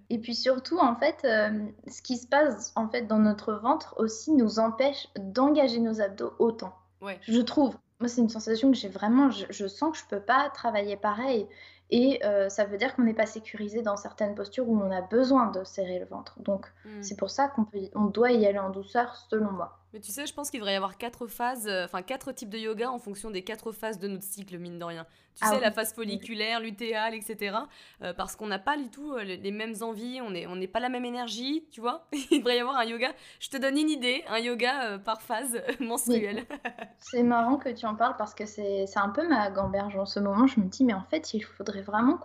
[0.10, 1.52] et puis surtout, en fait, euh,
[1.88, 6.34] ce qui se passe en fait dans notre ventre aussi nous empêche d'engager nos abdos
[6.40, 6.74] autant.
[7.02, 7.20] Ouais.
[7.28, 7.76] Je trouve.
[8.04, 11.48] Moi, c'est une sensation que j'ai vraiment, je, sens que je peux pas travailler pareil.
[11.90, 15.00] Et euh, ça veut dire qu'on n'est pas sécurisé dans certaines postures où on a
[15.00, 16.38] besoin de serrer le ventre.
[16.42, 17.02] Donc, hmm.
[17.02, 19.80] c'est pour ça qu'on on doit y aller en douceur, selon moi.
[19.94, 22.50] Mais tu sais, je pense qu'il devrait y avoir quatre phases, euh, enfin quatre types
[22.50, 25.06] de yoga en fonction des quatre phases de notre cycle, mine de rien.
[25.36, 27.58] Tu ah sais, la phase folliculaire, lutéale, etc.
[28.02, 30.80] Euh, parce qu'on n'a pas du tout euh, les, mêmes envies, on n'est on pas
[30.80, 32.08] la même énergie, tu vois.
[32.32, 35.62] Il devrait y avoir un yoga, je te donne une idée, un yoga par phase
[35.80, 36.46] menstruelle.
[36.98, 40.20] c'est marrant que tu en parles parce que c'est un peu ma gamberge en ce
[40.20, 40.48] moment.
[40.48, 42.18] Je me dis, mais en fait, il faudrait vraiment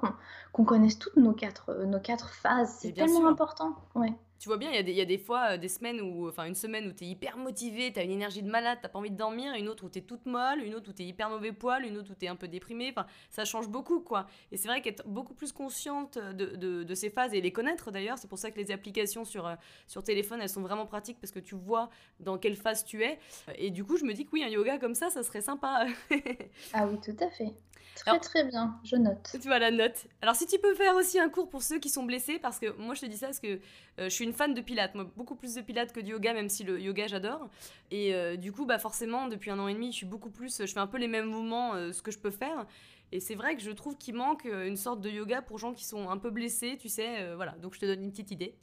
[0.52, 2.76] qu'on connaisse toutes nos quatre, nos quatre phases.
[2.78, 3.74] C'est tellement important.
[3.94, 6.54] Ouais tu vois bien, il y, a des fois, euh, des semaines où, enfin une
[6.54, 9.10] semaine où tu es hyper motivé, tu as une énergie de malade, t'as pas envie
[9.10, 11.28] de dormir, une autre où tu es toute molle, une autre où tu es hyper
[11.28, 12.88] mauvais poil, une autre où tu es un peu déprimé.
[12.90, 14.26] Enfin, ça change beaucoup, quoi.
[14.52, 17.90] Et c'est vrai qu'être beaucoup plus consciente de, de, de, ces phases et les connaître
[17.90, 19.54] d'ailleurs, c'est pour ça que les applications sur, euh,
[19.86, 23.18] sur téléphone, elles sont vraiment pratiques parce que tu vois dans quelle phase tu es.
[23.56, 25.86] Et du coup, je me dis que oui, un yoga comme ça, ça serait sympa.
[26.72, 27.52] ah oui, tout à fait.
[27.96, 29.18] Très très bien, je note.
[29.30, 30.06] Tu vois la note.
[30.22, 32.70] Alors si tu peux faire aussi un cours pour ceux qui sont blessés, parce que
[32.78, 35.10] moi je te dis ça parce que euh, je suis une fan de pilates, moi
[35.16, 37.48] beaucoup plus de pilates que de yoga, même si le yoga j'adore.
[37.90, 40.62] Et euh, du coup, bah forcément, depuis un an et demi, je suis beaucoup plus,
[40.64, 42.66] je fais un peu les mêmes mouvements, euh, ce que je peux faire.
[43.10, 45.86] Et c'est vrai que je trouve qu'il manque une sorte de yoga pour gens qui
[45.86, 47.34] sont un peu blessés, tu sais.
[47.36, 48.54] voilà, donc je te donne une petite idée.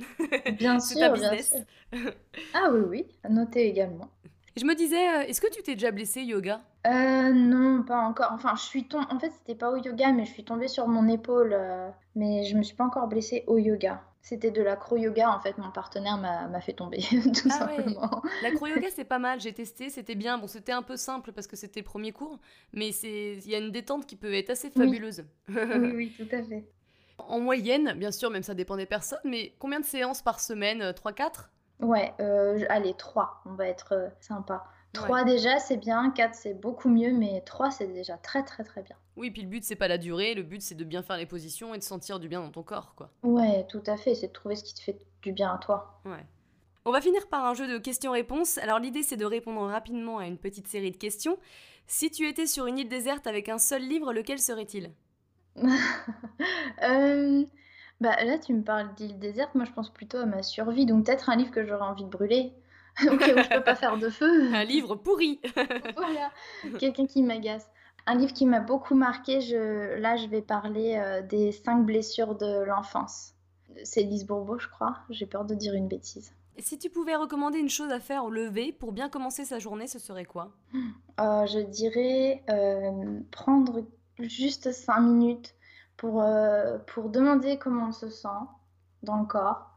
[0.60, 1.58] Bien sûr, bien sûr.
[2.54, 4.12] ah oui, oui, à noter également.
[4.56, 6.62] Et je me disais, est-ce que tu t'es déjà blessé yoga?
[6.88, 8.32] Euh, non, pas encore.
[8.32, 9.06] Enfin, je suis tombée.
[9.10, 11.52] En fait, c'était pas au yoga, mais je suis tombée sur mon épaule.
[11.54, 14.02] Euh, mais je me suis pas encore blessée au yoga.
[14.22, 15.58] C'était de l'acro-yoga, en fait.
[15.58, 18.24] Mon partenaire m'a fait tomber, tout ah simplement.
[18.44, 19.42] L'acro-yoga, c'est pas mal.
[19.42, 20.38] J'ai testé, c'était bien.
[20.38, 22.40] Bon, c'était un peu simple parce que c'était le premier cours,
[22.72, 25.26] mais il y a une détente qui peut être assez fabuleuse.
[25.50, 25.56] Oui,
[25.96, 26.66] oui, tout à fait.
[27.18, 30.82] En moyenne, bien sûr, même ça dépend des personnes, mais combien de séances par semaine?
[30.82, 31.50] 3-4
[31.80, 33.42] Ouais, euh, allez, 3.
[33.46, 34.66] On va être sympa.
[34.94, 36.12] 3 déjà, c'est bien.
[36.12, 37.12] 4, c'est beaucoup mieux.
[37.14, 38.96] Mais 3, c'est déjà très, très, très bien.
[39.18, 40.34] Oui, puis le but, c'est pas la durée.
[40.34, 42.64] Le but, c'est de bien faire les positions et de sentir du bien dans ton
[42.64, 43.10] corps, quoi.
[43.24, 44.16] Ouais, tout à fait.
[44.16, 46.00] C'est de trouver ce qui te fait du bien à toi.
[46.06, 46.26] Ouais.
[46.86, 48.58] On va finir par un jeu de questions-réponses.
[48.60, 51.38] Alors, l'idée, c'est de répondre rapidement à une petite série de questions.
[51.88, 54.92] Si tu étais sur une île déserte avec un seul livre, lequel serait-il?
[56.84, 57.46] Euh,
[58.02, 59.56] Bah là, tu me parles d'île déserte.
[59.56, 60.86] Moi, je pense plutôt à ma survie.
[60.86, 62.54] Donc, peut-être un livre que j'aurais envie de brûler.
[63.08, 64.54] ok, je peux pas faire de feu.
[64.54, 65.42] Un livre pourri.
[65.98, 66.32] voilà,
[66.80, 67.70] quelqu'un qui m'agace.
[68.08, 69.98] Un livre qui m'a beaucoup marqué, je...
[70.00, 73.34] là je vais parler euh, des cinq blessures de l'enfance.
[73.84, 74.98] C'est Lise Bourbeau, je crois.
[75.10, 76.32] J'ai peur de dire une bêtise.
[76.60, 79.88] Si tu pouvais recommander une chose à faire au lever pour bien commencer sa journée,
[79.88, 80.52] ce serait quoi?
[81.20, 83.84] Euh, Je dirais euh, prendre
[84.20, 85.55] juste cinq minutes
[85.98, 86.24] pour,
[86.88, 88.28] pour demander comment on se sent
[89.04, 89.76] dans le corps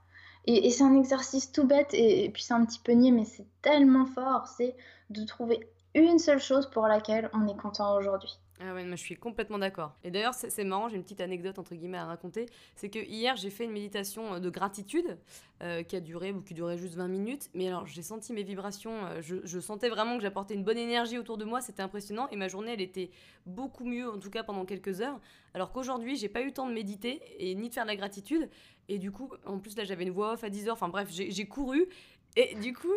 [0.51, 3.47] et, c'est un exercice tout bête, et, puis c'est un petit peu niais, mais c'est
[3.61, 4.75] tellement fort, c'est
[5.11, 8.39] de trouver une seule chose pour laquelle on est content aujourd'hui.
[8.61, 9.95] Ah ouais, moi je suis complètement d'accord.
[10.03, 12.47] Et d'ailleurs, c'est marrant, j'ai une petite anecdote entre guillemets à raconter.
[12.75, 15.17] C'est que hier, j'ai fait une méditation euh, de gratitude
[15.63, 17.51] euh, qui a duré ou qui durait juste 20 minutes.
[17.55, 20.79] Mais alors, j'ai senti mes vibrations, euh, je, je, sentais vraiment que j'apportais une bonne
[20.79, 22.29] énergie autour de moi, c'était impressionnant.
[22.31, 23.11] Et ma journée, elle était
[23.47, 25.21] beaucoup mieux, en tout cas pendant quelques heures.
[25.55, 27.97] Alors qu'aujourd'hui, j'ai pas eu le temps de méditer et ni de faire de la
[27.97, 28.51] gratitude.
[28.89, 30.75] Et du coup, en plus, là, j'avais une voix off à 10 heures.
[30.75, 31.87] Enfin bref, j'ai couru.
[32.35, 32.93] Et du coup,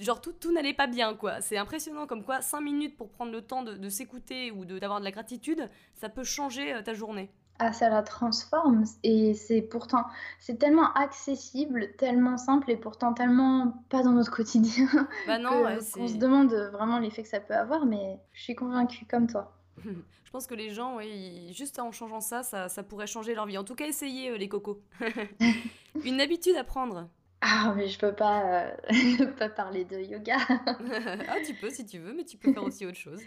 [0.00, 1.40] genre tout, tout n'allait pas bien, quoi.
[1.40, 5.04] C'est impressionnant comme quoi 5 minutes pour prendre le temps de, s'écouter ou d'avoir de,
[5.04, 7.30] la gratitude, ça peut changer euh, ta journée.
[7.60, 10.04] Ah, ça la transforme et c'est pourtant,
[10.38, 14.86] c'est tellement accessible, tellement simple et pourtant tellement pas dans notre quotidien.
[15.26, 15.64] Bah non,
[15.96, 19.58] on se demande vraiment l'effet que ça peut avoir, mais je suis convaincue comme toi.
[19.84, 23.46] je pense que les gens, oui, juste en changeant ça, ça, ça, pourrait changer leur
[23.46, 23.58] vie.
[23.58, 24.80] En tout cas, essayez euh, les cocos.
[26.04, 27.08] Une habitude à prendre.
[27.40, 30.36] Ah, mais je peux pas, euh, pas parler de yoga.
[30.48, 33.20] ah, tu peux si tu veux, mais tu peux faire aussi autre chose.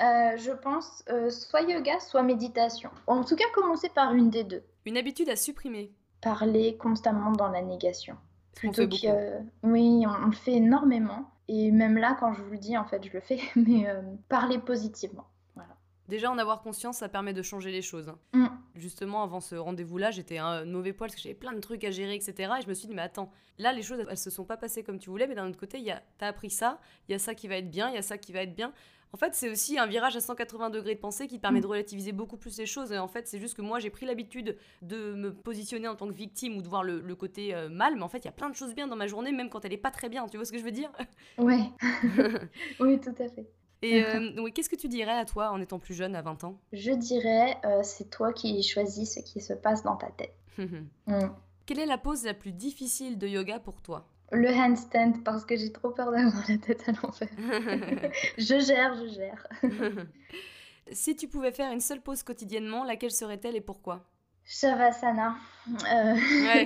[0.00, 2.90] Euh, je pense soit yoga, soit méditation.
[3.06, 4.62] En tout cas, commencer par une des deux.
[4.84, 5.92] Une habitude à supprimer.
[6.20, 8.16] Parler constamment dans la négation.
[8.64, 9.06] On fait beaucoup.
[9.62, 11.30] oui, on, le fait énormément.
[11.46, 13.86] Et même là, quand je vous le dis, en fait, je le fais, mais
[14.28, 15.26] parler positivement.
[16.08, 18.12] Déjà, en avoir conscience, ça permet de changer les choses.
[18.32, 18.46] Mm.
[18.74, 21.90] Justement, avant ce rendez-vous-là, j'étais un mauvais poil parce que j'avais plein de trucs à
[21.90, 22.52] gérer, etc.
[22.58, 24.82] Et je me suis dit, mais attends, là, les choses, elles se sont pas passées
[24.82, 27.34] comme tu voulais, mais d'un autre côté, tu as appris ça, il y a ça
[27.34, 28.72] qui va être bien, il y a ça qui va être bien.
[29.12, 31.62] En fait, c'est aussi un virage à 180 degrés de pensée qui permet mm.
[31.62, 32.92] de relativiser beaucoup plus les choses.
[32.92, 36.08] Et en fait, c'est juste que moi, j'ai pris l'habitude de me positionner en tant
[36.08, 37.96] que victime ou de voir le, côté euh, mal.
[37.96, 39.64] Mais en fait, il y a plein de choses bien dans ma journée, même quand
[39.64, 40.26] elle est pas très bien.
[40.26, 40.90] Tu vois ce que je veux dire?
[41.38, 41.60] Ouais.
[42.80, 43.46] oui, tout à fait.
[43.82, 46.58] Et euh, qu'est-ce que tu dirais à toi en étant plus jeune, à 20 ans?
[46.72, 50.34] Je dirais, euh, c'est toi qui choisis ce qui se passe dans ta tête.
[51.06, 51.28] Mm.
[51.66, 54.08] Quelle est la pose la plus difficile de yoga pour toi?
[54.32, 58.12] Le handstand parce que j'ai trop peur d'avoir la tête à l'envers.
[58.38, 59.46] je gère, je gère.
[60.92, 64.04] si tu pouvais faire une seule pause quotidiennement, laquelle serait-elle et pourquoi?
[64.44, 65.36] Shavasana.
[65.68, 66.16] Euh,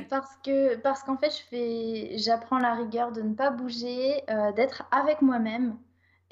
[0.08, 4.52] parce que parce qu'en fait, je fais, j'apprends la rigueur de ne pas bouger, euh,
[4.52, 5.76] d'être avec moi-même.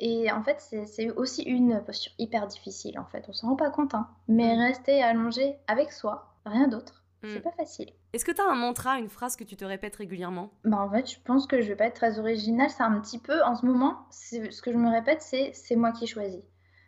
[0.02, 2.98] Et en fait, c'est aussi une posture hyper difficile.
[2.98, 3.94] En fait, on s'en rend pas compte.
[3.94, 4.08] Hein.
[4.28, 4.58] Mais mm.
[4.58, 7.42] rester allongé avec soi, rien d'autre, c'est mm.
[7.42, 7.92] pas facile.
[8.14, 10.52] Est-ce que tu as un mantra, une phrase que tu te répètes régulièrement?
[10.64, 12.70] Bah en fait, je pense que je vais pas être très originale.
[12.70, 15.92] C'est un petit peu, en ce moment, ce que je me répète, c'est c'est moi
[15.92, 16.42] qui choisis.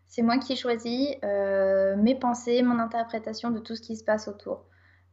[0.09, 4.27] C'est moi qui choisis euh, mes pensées, mon interprétation de tout ce qui se passe
[4.27, 4.65] autour.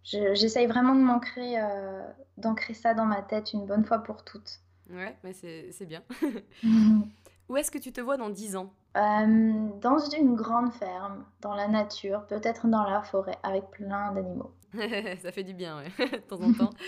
[0.04, 2.02] J'essaye vraiment de m'ancrer, euh,
[2.38, 4.62] d'ancrer ça dans ma tête une bonne fois pour toutes.
[4.90, 6.02] Ouais, mais c'est bien.
[7.50, 8.72] Où est-ce que tu te vois dans 10 ans?
[8.96, 14.52] Euh, Dans une grande ferme, dans la nature, peut-être dans la forêt, avec plein d'animaux.
[15.22, 16.70] ça fait du bien, ouais, de temps en temps.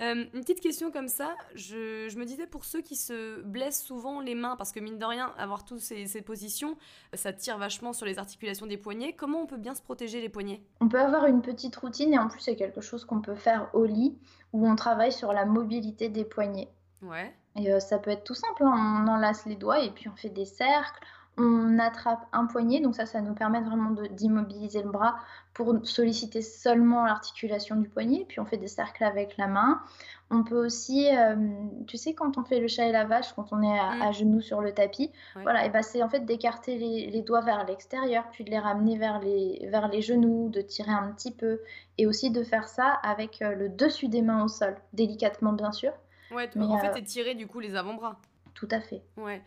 [0.00, 4.22] Euh, une petite question comme ça, je, me disais pour ceux qui se blessent souvent
[4.22, 6.78] les mains, parce que mine de rien, avoir toutes ces, ces, positions,
[7.12, 10.30] ça tire vachement sur les articulations des poignets, comment on peut bien se protéger les
[10.30, 10.62] poignets?
[10.80, 13.68] On peut avoir une petite routine et en plus c'est quelque chose qu'on peut faire
[13.74, 14.16] au lit,
[14.54, 16.70] où on travaille sur la mobilité des poignets.
[17.02, 17.34] Ouais.
[17.56, 19.04] Et euh, ça peut être tout simple, hein.
[19.04, 21.04] on enlace les doigts et puis on fait des cercles,
[21.36, 25.16] on attrape un poignet, donc ça, ça nous permet vraiment d'immobiliser le bras
[25.54, 29.80] pour solliciter seulement l'articulation du poignet, puis on fait des cercles avec la main.
[30.30, 31.34] On peut aussi, euh,
[31.86, 34.12] tu sais, quand on fait le chat et la vache, quand on est à, mm.
[34.12, 38.24] genoux sur le tapis, voilà, et ben c'est en fait d'écarter les, doigts vers l'extérieur,
[38.30, 41.60] puis de les ramener vers les, vers les genoux, de tirer un petit peu,
[41.98, 45.72] et aussi de faire ça avec euh, le dessus des mains au sol, délicatement bien
[45.72, 45.92] sûr.
[46.30, 48.20] Ouais, en fait, euh, étirer du coup les avant-bras.
[48.54, 49.02] Tout à fait.
[49.16, 49.42] Ouais.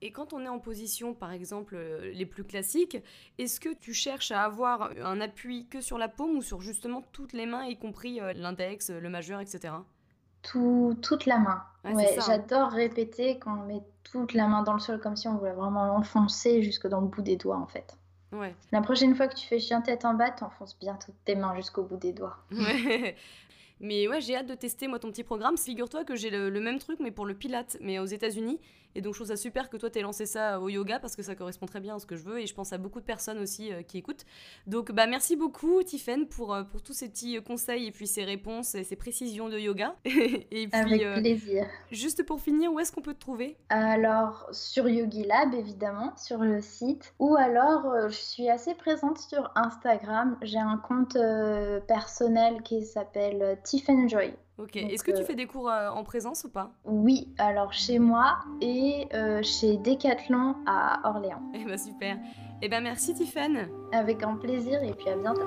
[0.00, 2.98] Et quand on est en position, par exemple, euh, les plus classiques,
[3.38, 7.02] est-ce que tu cherches à avoir un appui que sur la paume ou sur justement
[7.12, 9.74] toutes les mains, y compris euh, l'index, le majeur, etc.
[10.42, 11.64] Tout, toute la main.
[11.84, 12.22] ouais, hein.
[12.24, 15.52] J'adore répéter quand on met toute la main dans le sol comme si on voulait
[15.52, 17.96] vraiment l'enfoncer jusque dans le bout des doigts en fait.
[18.30, 18.54] Ouais.
[18.72, 21.56] La prochaine fois que tu fais chien tête en bas, t'enfonces bien toutes tes mains
[21.56, 22.36] jusqu'au bout des doigts.
[22.52, 23.16] Ouais.
[23.80, 25.56] Mais ouais, j'ai hâte de tester moi ton petit programme.
[25.56, 28.60] Figure-toi que j'ai le, même truc, mais pour le Pilate, mais aux États-Unis.
[28.98, 31.22] Et donc je trouve ça super que toi t'aies lancé ça au yoga parce que
[31.22, 33.04] ça correspond très bien à ce que je veux et je pense à beaucoup de
[33.04, 34.24] personnes aussi euh, qui écoutent.
[34.66, 38.08] Donc bah merci beaucoup Tiffen pour, euh, pour tous ces petits euh, conseils et puis
[38.08, 39.94] ces réponses et ces précisions de yoga.
[40.04, 41.64] et puis, Avec plaisir.
[41.92, 43.56] Juste pour finir, où est-ce qu'on peut te trouver?
[43.68, 47.14] Alors sur Yogilab évidemment, sur le site.
[47.20, 50.36] Ou alors je suis assez présente sur Instagram.
[50.42, 51.16] J'ai un compte
[51.86, 54.34] personnel qui s'appelle Tiffenjoy.
[54.58, 54.76] Ok.
[54.76, 56.72] Est-ce que tu euh, fais des cours euh, en présence ou pas?
[56.84, 61.42] Oui, alors chez moi et euh, chez Decathlon à Orléans.
[61.54, 62.18] Eh ben super.
[62.60, 63.60] Eh ben merci Tiffany.
[63.92, 65.46] Avec un plaisir et puis à bientôt.